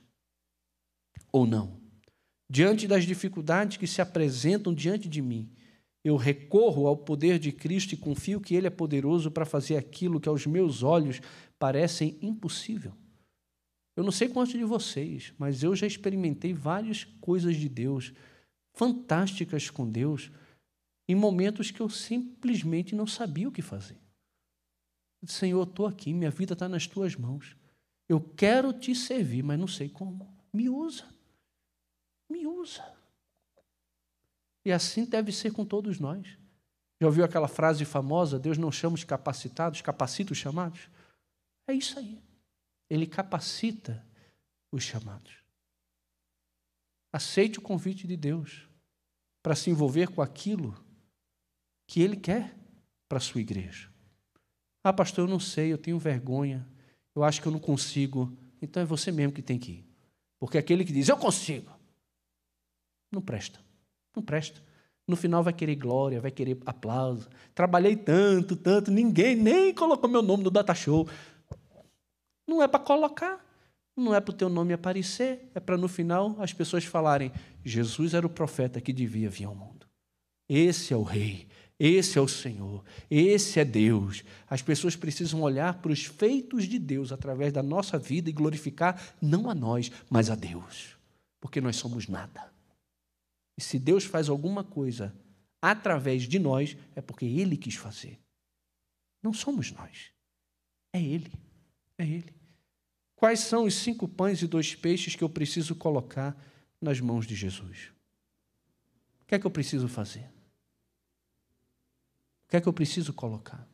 Ou 1.32 1.46
não? 1.46 1.87
Diante 2.50 2.86
das 2.86 3.04
dificuldades 3.04 3.76
que 3.76 3.86
se 3.86 4.00
apresentam 4.00 4.72
diante 4.72 5.08
de 5.08 5.20
mim, 5.20 5.50
eu 6.02 6.16
recorro 6.16 6.86
ao 6.86 6.96
poder 6.96 7.38
de 7.38 7.52
Cristo 7.52 7.92
e 7.92 7.96
confio 7.96 8.40
que 8.40 8.54
Ele 8.54 8.66
é 8.66 8.70
poderoso 8.70 9.30
para 9.30 9.44
fazer 9.44 9.76
aquilo 9.76 10.20
que 10.20 10.28
aos 10.28 10.46
meus 10.46 10.82
olhos 10.82 11.20
parecem 11.58 12.16
impossível. 12.22 12.94
Eu 13.94 14.04
não 14.04 14.12
sei 14.12 14.28
quantos 14.28 14.52
de 14.52 14.64
vocês, 14.64 15.34
mas 15.36 15.62
eu 15.62 15.74
já 15.74 15.86
experimentei 15.86 16.54
várias 16.54 17.04
coisas 17.20 17.56
de 17.56 17.68
Deus 17.68 18.12
fantásticas 18.72 19.68
com 19.68 19.90
Deus 19.90 20.30
em 21.08 21.14
momentos 21.14 21.70
que 21.70 21.80
eu 21.80 21.88
simplesmente 21.90 22.94
não 22.94 23.06
sabia 23.06 23.48
o 23.48 23.52
que 23.52 23.60
fazer. 23.60 23.98
Senhor, 25.26 25.64
estou 25.64 25.86
aqui, 25.86 26.14
minha 26.14 26.30
vida 26.30 26.52
está 26.52 26.68
nas 26.68 26.86
tuas 26.86 27.16
mãos. 27.16 27.56
Eu 28.08 28.20
quero 28.20 28.72
te 28.72 28.94
servir, 28.94 29.42
mas 29.42 29.58
não 29.58 29.66
sei 29.66 29.88
como. 29.88 30.32
Me 30.52 30.68
usa. 30.68 31.04
Me 32.28 32.46
usa. 32.46 32.84
E 34.64 34.72
assim 34.72 35.04
deve 35.04 35.32
ser 35.32 35.52
com 35.52 35.64
todos 35.64 35.98
nós. 35.98 36.38
Já 37.00 37.06
ouviu 37.06 37.24
aquela 37.24 37.48
frase 37.48 37.84
famosa: 37.84 38.38
Deus 38.38 38.58
não 38.58 38.70
chama 38.70 38.94
os 38.94 39.04
capacitados, 39.04 39.80
capacita 39.80 40.32
os 40.32 40.38
chamados? 40.38 40.88
É 41.66 41.72
isso 41.72 41.98
aí. 41.98 42.20
Ele 42.90 43.06
capacita 43.06 44.04
os 44.72 44.82
chamados. 44.82 45.32
Aceite 47.12 47.58
o 47.58 47.62
convite 47.62 48.06
de 48.06 48.16
Deus 48.16 48.68
para 49.42 49.54
se 49.54 49.70
envolver 49.70 50.08
com 50.08 50.20
aquilo 50.20 50.76
que 51.86 52.02
Ele 52.02 52.16
quer 52.16 52.54
para 53.08 53.18
a 53.18 53.20
sua 53.20 53.40
igreja. 53.40 53.90
Ah, 54.84 54.92
pastor, 54.92 55.26
eu 55.26 55.30
não 55.30 55.40
sei, 55.40 55.72
eu 55.72 55.78
tenho 55.78 55.98
vergonha, 55.98 56.66
eu 57.14 57.24
acho 57.24 57.40
que 57.40 57.48
eu 57.48 57.52
não 57.52 57.58
consigo. 57.58 58.36
Então 58.60 58.82
é 58.82 58.86
você 58.86 59.10
mesmo 59.10 59.32
que 59.32 59.42
tem 59.42 59.58
que 59.58 59.72
ir. 59.72 59.88
Porque 60.38 60.58
aquele 60.58 60.84
que 60.84 60.92
diz, 60.92 61.08
eu 61.08 61.16
consigo, 61.16 61.77
não 63.10 63.20
presta, 63.20 63.60
não 64.14 64.22
presta. 64.22 64.62
No 65.06 65.16
final 65.16 65.42
vai 65.42 65.52
querer 65.52 65.76
glória, 65.76 66.20
vai 66.20 66.30
querer 66.30 66.58
aplauso. 66.66 67.28
Trabalhei 67.54 67.96
tanto, 67.96 68.54
tanto, 68.54 68.90
ninguém 68.90 69.34
nem 69.34 69.72
colocou 69.72 70.08
meu 70.08 70.20
nome 70.20 70.44
no 70.44 70.50
data 70.50 70.74
show. 70.74 71.08
Não 72.46 72.62
é 72.62 72.68
para 72.68 72.80
colocar 72.80 73.48
não 73.98 74.14
é 74.14 74.20
para 74.20 74.30
o 74.30 74.36
teu 74.36 74.48
nome 74.48 74.72
aparecer, 74.72 75.50
é 75.54 75.60
para 75.60 75.76
no 75.76 75.88
final 75.88 76.36
as 76.38 76.52
pessoas 76.52 76.84
falarem: 76.84 77.32
Jesus 77.64 78.14
era 78.14 78.26
o 78.26 78.30
profeta 78.30 78.80
que 78.80 78.92
devia 78.92 79.28
vir 79.28 79.44
ao 79.44 79.54
mundo. 79.54 79.86
Esse 80.48 80.94
é 80.94 80.96
o 80.96 81.02
Rei, 81.02 81.48
esse 81.78 82.16
é 82.16 82.20
o 82.20 82.28
Senhor, 82.28 82.84
esse 83.10 83.58
é 83.58 83.64
Deus. 83.64 84.24
As 84.48 84.62
pessoas 84.62 84.96
precisam 84.96 85.42
olhar 85.42 85.82
para 85.82 85.92
os 85.92 86.04
feitos 86.04 86.64
de 86.64 86.78
Deus 86.78 87.12
através 87.12 87.52
da 87.52 87.62
nossa 87.62 87.98
vida 87.98 88.30
e 88.30 88.32
glorificar 88.32 89.02
não 89.20 89.50
a 89.50 89.54
nós, 89.54 89.90
mas 90.08 90.30
a 90.30 90.34
Deus, 90.34 90.96
porque 91.40 91.60
nós 91.60 91.76
somos 91.76 92.06
nada. 92.08 92.50
E 93.58 93.60
se 93.60 93.76
Deus 93.76 94.04
faz 94.04 94.28
alguma 94.28 94.62
coisa 94.62 95.12
através 95.60 96.22
de 96.22 96.38
nós, 96.38 96.76
é 96.94 97.00
porque 97.00 97.24
Ele 97.24 97.56
quis 97.56 97.74
fazer. 97.74 98.20
Não 99.20 99.32
somos 99.32 99.72
nós, 99.72 100.12
é 100.92 101.02
Ele, 101.02 101.32
é 101.98 102.04
Ele. 102.04 102.32
Quais 103.16 103.40
são 103.40 103.64
os 103.64 103.74
cinco 103.74 104.06
pães 104.06 104.40
e 104.42 104.46
dois 104.46 104.76
peixes 104.76 105.16
que 105.16 105.24
eu 105.24 105.28
preciso 105.28 105.74
colocar 105.74 106.40
nas 106.80 107.00
mãos 107.00 107.26
de 107.26 107.34
Jesus? 107.34 107.90
O 109.22 109.26
que 109.26 109.34
é 109.34 109.38
que 109.40 109.46
eu 109.46 109.50
preciso 109.50 109.88
fazer? 109.88 110.30
O 112.44 112.50
que 112.50 112.58
é 112.58 112.60
que 112.60 112.68
eu 112.68 112.72
preciso 112.72 113.12
colocar? 113.12 113.68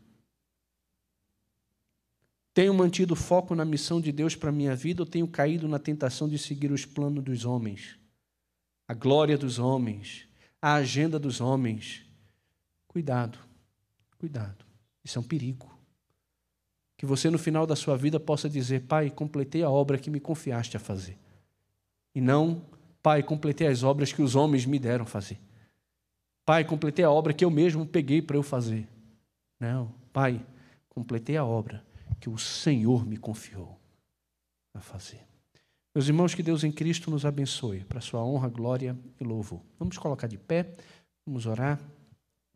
Tenho 2.55 2.73
mantido 2.73 3.15
foco 3.15 3.55
na 3.55 3.67
missão 3.67 4.01
de 4.01 4.11
Deus 4.11 4.35
para 4.35 4.49
a 4.49 4.53
minha 4.53 4.75
vida 4.75 5.03
ou 5.03 5.07
tenho 5.07 5.29
caído 5.29 5.69
na 5.69 5.79
tentação 5.79 6.27
de 6.27 6.39
seguir 6.39 6.73
os 6.73 6.87
planos 6.87 7.23
dos 7.23 7.45
homens, 7.45 7.99
a 8.87 8.95
glória 8.95 9.37
dos 9.37 9.59
homens, 9.59 10.29
a 10.61 10.75
agenda 10.75 11.19
dos 11.19 11.41
homens? 11.41 12.05
Cuidado, 12.87 13.39
cuidado. 14.19 14.65
Isso 15.03 15.19
é 15.19 15.21
um 15.21 15.25
perigo. 15.25 15.73
Que 16.97 17.07
você, 17.07 17.29
no 17.29 17.39
final 17.39 17.67
da 17.67 17.77
sua 17.77 17.97
vida, 17.97 18.21
possa 18.21 18.49
dizer: 18.49 18.83
Pai, 18.83 19.11
completei 19.11 19.63
a 19.63 19.71
obra 19.71 19.99
que 19.99 20.11
me 20.11 20.21
confiaste 20.21 20.77
a 20.77 20.81
fazer. 20.81 21.19
E 22.15 22.21
não, 22.21 22.63
Pai, 23.03 23.23
completei 23.23 23.67
as 23.67 23.83
obras 23.83 24.13
que 24.13 24.23
os 24.23 24.35
homens 24.35 24.65
me 24.65 24.79
deram 24.79 25.05
fazer. 25.05 25.39
Pai, 26.45 26.65
completei 26.65 27.05
a 27.05 27.11
obra 27.11 27.33
que 27.33 27.45
eu 27.45 27.51
mesmo 27.51 27.87
peguei 27.87 28.23
para 28.23 28.37
eu 28.37 28.43
fazer. 28.43 28.89
Não, 29.59 29.93
Pai, 30.13 30.45
completei 30.89 31.37
a 31.37 31.45
obra 31.45 31.85
que 32.21 32.31
o 32.31 32.39
Senhor 32.39 33.05
me 33.05 33.17
confiou 33.17 33.79
a 34.73 34.81
fazer. 34.81 35.21
Meus 35.95 36.09
irmãos, 36.09 36.35
que 36.35 36.43
Deus 36.43 36.65
em 36.65 36.73
Cristo 36.73 37.09
nos 37.09 37.25
abençoe, 37.25 37.85
para 37.85 38.01
sua 38.01 38.21
honra, 38.25 38.49
glória 38.49 38.99
e 39.21 39.23
louvor. 39.23 39.61
Vamos 39.79 39.97
colocar 39.97 40.27
de 40.27 40.37
pé, 40.37 40.73
vamos 41.25 41.47
orar, 41.47 41.81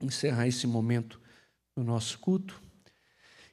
encerrar 0.03 0.49
esse 0.49 0.67
momento 0.67 1.21
do 1.77 1.85
nosso 1.85 2.19
culto. 2.19 2.61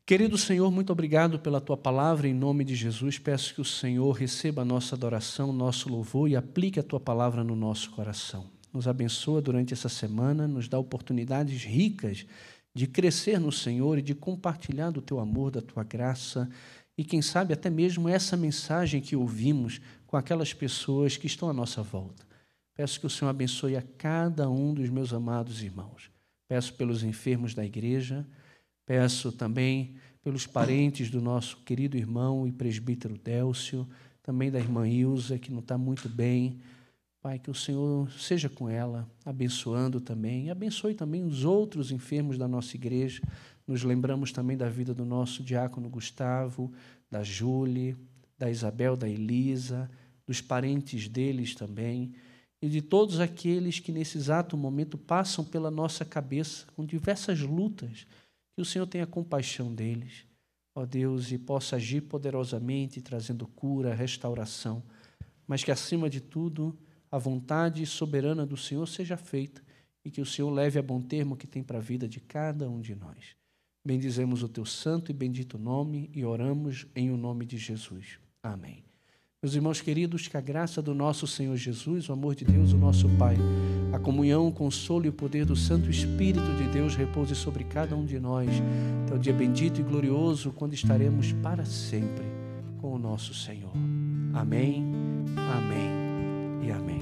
Querido 0.04 0.40
Senhor, 0.40 0.72
muito 0.72 0.92
obrigado 0.92 1.38
pela 1.38 1.62
tua 1.62 1.78
palavra. 1.78 2.28
Em 2.28 2.34
nome 2.34 2.64
de 2.64 2.74
Jesus, 2.74 3.20
peço 3.20 3.54
que 3.54 3.62
o 3.62 3.66
Senhor 3.66 4.12
receba 4.14 4.64
a 4.64 4.66
nossa 4.66 4.96
adoração, 4.96 5.54
nosso 5.54 5.88
louvor 5.88 6.28
e 6.28 6.36
aplique 6.36 6.80
a 6.80 6.84
tua 6.84 7.00
palavra 7.00 7.44
no 7.44 7.56
nosso 7.56 7.92
coração. 7.92 8.48
Nos 8.74 8.88
abençoa 8.88 9.40
durante 9.40 9.72
essa 9.72 9.88
semana, 9.88 10.48
nos 10.48 10.68
dá 10.68 10.80
oportunidades 10.80 11.64
ricas 11.64 12.26
de 12.74 12.88
crescer 12.88 13.40
no 13.40 13.52
Senhor 13.52 14.00
e 14.00 14.02
de 14.02 14.16
compartilhar 14.16 14.90
do 14.90 15.02
teu 15.02 15.20
amor, 15.20 15.52
da 15.52 15.62
tua 15.62 15.84
graça 15.84 16.50
e, 16.98 17.04
quem 17.04 17.22
sabe, 17.22 17.54
até 17.54 17.70
mesmo 17.70 18.08
essa 18.08 18.38
mensagem 18.38 19.02
que 19.02 19.16
ouvimos 19.16 19.82
com 20.08 20.18
aquelas 20.18 20.54
pessoas 20.54 21.18
que 21.18 21.28
estão 21.28 21.50
à 21.50 21.54
nossa 21.54 21.82
volta. 21.82 22.26
Peço 22.76 23.00
que 23.00 23.06
o 23.06 23.10
Senhor 23.10 23.30
abençoe 23.30 23.76
a 23.76 23.82
cada 23.98 24.50
um 24.50 24.74
dos 24.74 24.90
meus 24.90 25.14
amados 25.14 25.62
irmãos. 25.62 26.10
Peço 26.48 26.74
pelos 26.74 27.04
enfermos 27.04 27.54
da 27.54 27.66
igreja 27.66 28.26
Peço 28.86 29.32
também 29.32 29.96
pelos 30.24 30.46
parentes 30.46 31.10
do 31.10 31.20
nosso 31.20 31.58
querido 31.58 31.98
irmão 31.98 32.48
e 32.48 32.52
presbítero 32.52 33.18
Délcio, 33.18 33.88
também 34.22 34.52
da 34.52 34.60
irmã 34.60 34.88
Ilza, 34.88 35.40
que 35.40 35.52
não 35.52 35.60
está 35.60 35.78
muito 35.78 36.08
bem, 36.08 36.60
Pai, 37.22 37.40
que 37.40 37.50
o 37.50 37.56
Senhor 37.56 38.12
seja 38.12 38.48
com 38.48 38.70
ela, 38.70 39.10
abençoando 39.26 40.00
também, 40.00 40.46
e 40.46 40.52
abençoe 40.52 40.94
também 40.94 41.24
os 41.24 41.44
outros 41.44 41.92
enfermos 41.92 42.38
da 42.38 42.48
nossa 42.48 42.76
igreja. 42.76 43.22
Nos 43.68 43.84
lembramos 43.84 44.32
também 44.32 44.56
da 44.56 44.70
vida 44.70 44.94
do 44.94 45.04
nosso 45.04 45.44
diácono 45.44 45.90
Gustavo, 45.90 46.72
da 47.10 47.24
Júlia, 47.24 47.98
da 48.38 48.50
Isabel, 48.50 48.96
da 48.96 49.10
Elisa, 49.10 49.90
dos 50.26 50.42
parentes 50.42 51.08
deles 51.08 51.56
também, 51.56 52.14
e 52.62 52.70
de 52.70 52.82
todos 52.82 53.20
aqueles 53.20 53.80
que 53.80 53.92
nesse 53.92 54.18
exato 54.18 54.58
momento 54.58 54.98
passam 54.98 55.44
pela 55.44 55.70
nossa 55.70 56.04
cabeça 56.04 56.66
com 56.76 56.86
diversas 56.86 57.42
lutas, 57.42 58.08
que 58.56 58.62
o 58.62 58.66
Senhor 58.66 58.88
tenha 58.88 59.06
compaixão 59.06 59.74
deles, 59.74 60.26
ó 60.74 60.86
Deus, 60.86 61.32
e 61.32 61.38
possa 61.38 61.76
agir 61.76 62.02
poderosamente, 62.02 63.02
trazendo 63.02 63.48
cura, 63.48 63.94
restauração, 63.94 64.84
mas 65.48 65.64
que 65.64 65.72
acima 65.72 66.10
de 66.10 66.22
tudo, 66.22 66.78
a 67.12 67.18
vontade 67.18 67.86
soberana 67.86 68.46
do 68.46 68.58
Senhor 68.58 68.86
seja 68.88 69.18
feita 69.18 69.62
e 70.04 70.10
que 70.12 70.22
o 70.22 70.26
Senhor 70.26 70.50
leve 70.50 70.80
a 70.80 70.84
bom 70.84 71.02
termo 71.02 71.38
que 71.38 71.48
tem 71.48 71.64
para 71.64 71.78
a 71.78 71.82
vida 71.82 72.08
de 72.08 72.20
cada 72.20 72.70
um 72.70 72.82
de 72.82 72.96
nós. 72.96 73.36
Bendizemos 73.86 74.42
o 74.42 74.50
teu 74.50 74.66
santo 74.66 75.12
e 75.12 75.14
bendito 75.14 75.60
nome 75.60 76.10
e 76.12 76.26
oramos 76.26 76.88
em 76.96 77.12
o 77.12 77.18
nome 77.18 77.46
de 77.46 77.58
Jesus. 77.58 78.18
Amém. 78.42 78.84
Meus 79.46 79.54
irmãos 79.54 79.80
queridos, 79.80 80.28
que 80.28 80.36
a 80.36 80.42
graça 80.42 80.82
do 80.82 80.96
nosso 80.96 81.28
Senhor 81.28 81.56
Jesus, 81.56 82.10
o 82.10 82.14
amor 82.14 82.34
de 82.34 82.44
Deus, 82.44 82.74
o 82.74 82.78
nosso 82.80 83.08
Pai, 83.10 83.38
a 83.94 84.00
comunhão, 84.00 84.48
o 84.48 84.52
consolo 84.52 85.06
e 85.06 85.10
o 85.10 85.14
poder 85.14 85.46
do 85.46 85.56
Santo 85.56 85.88
Espírito 85.88 86.52
de 86.58 86.68
Deus 86.70 86.96
repouse 86.96 87.36
sobre 87.36 87.64
cada 87.64 87.96
um 87.96 88.06
de 88.06 88.20
nós, 88.20 88.50
até 89.06 89.14
o 89.14 89.20
dia 89.20 89.34
bendito 89.34 89.80
e 89.80 89.84
glorioso, 89.84 90.52
quando 90.52 90.74
estaremos 90.74 91.32
para 91.32 91.64
sempre 91.64 92.26
com 92.82 92.92
o 92.96 92.98
nosso 92.98 93.36
Senhor. 93.36 93.72
Amém, 94.34 94.84
amém 95.38 96.68
e 96.68 96.72
amém. 96.72 97.02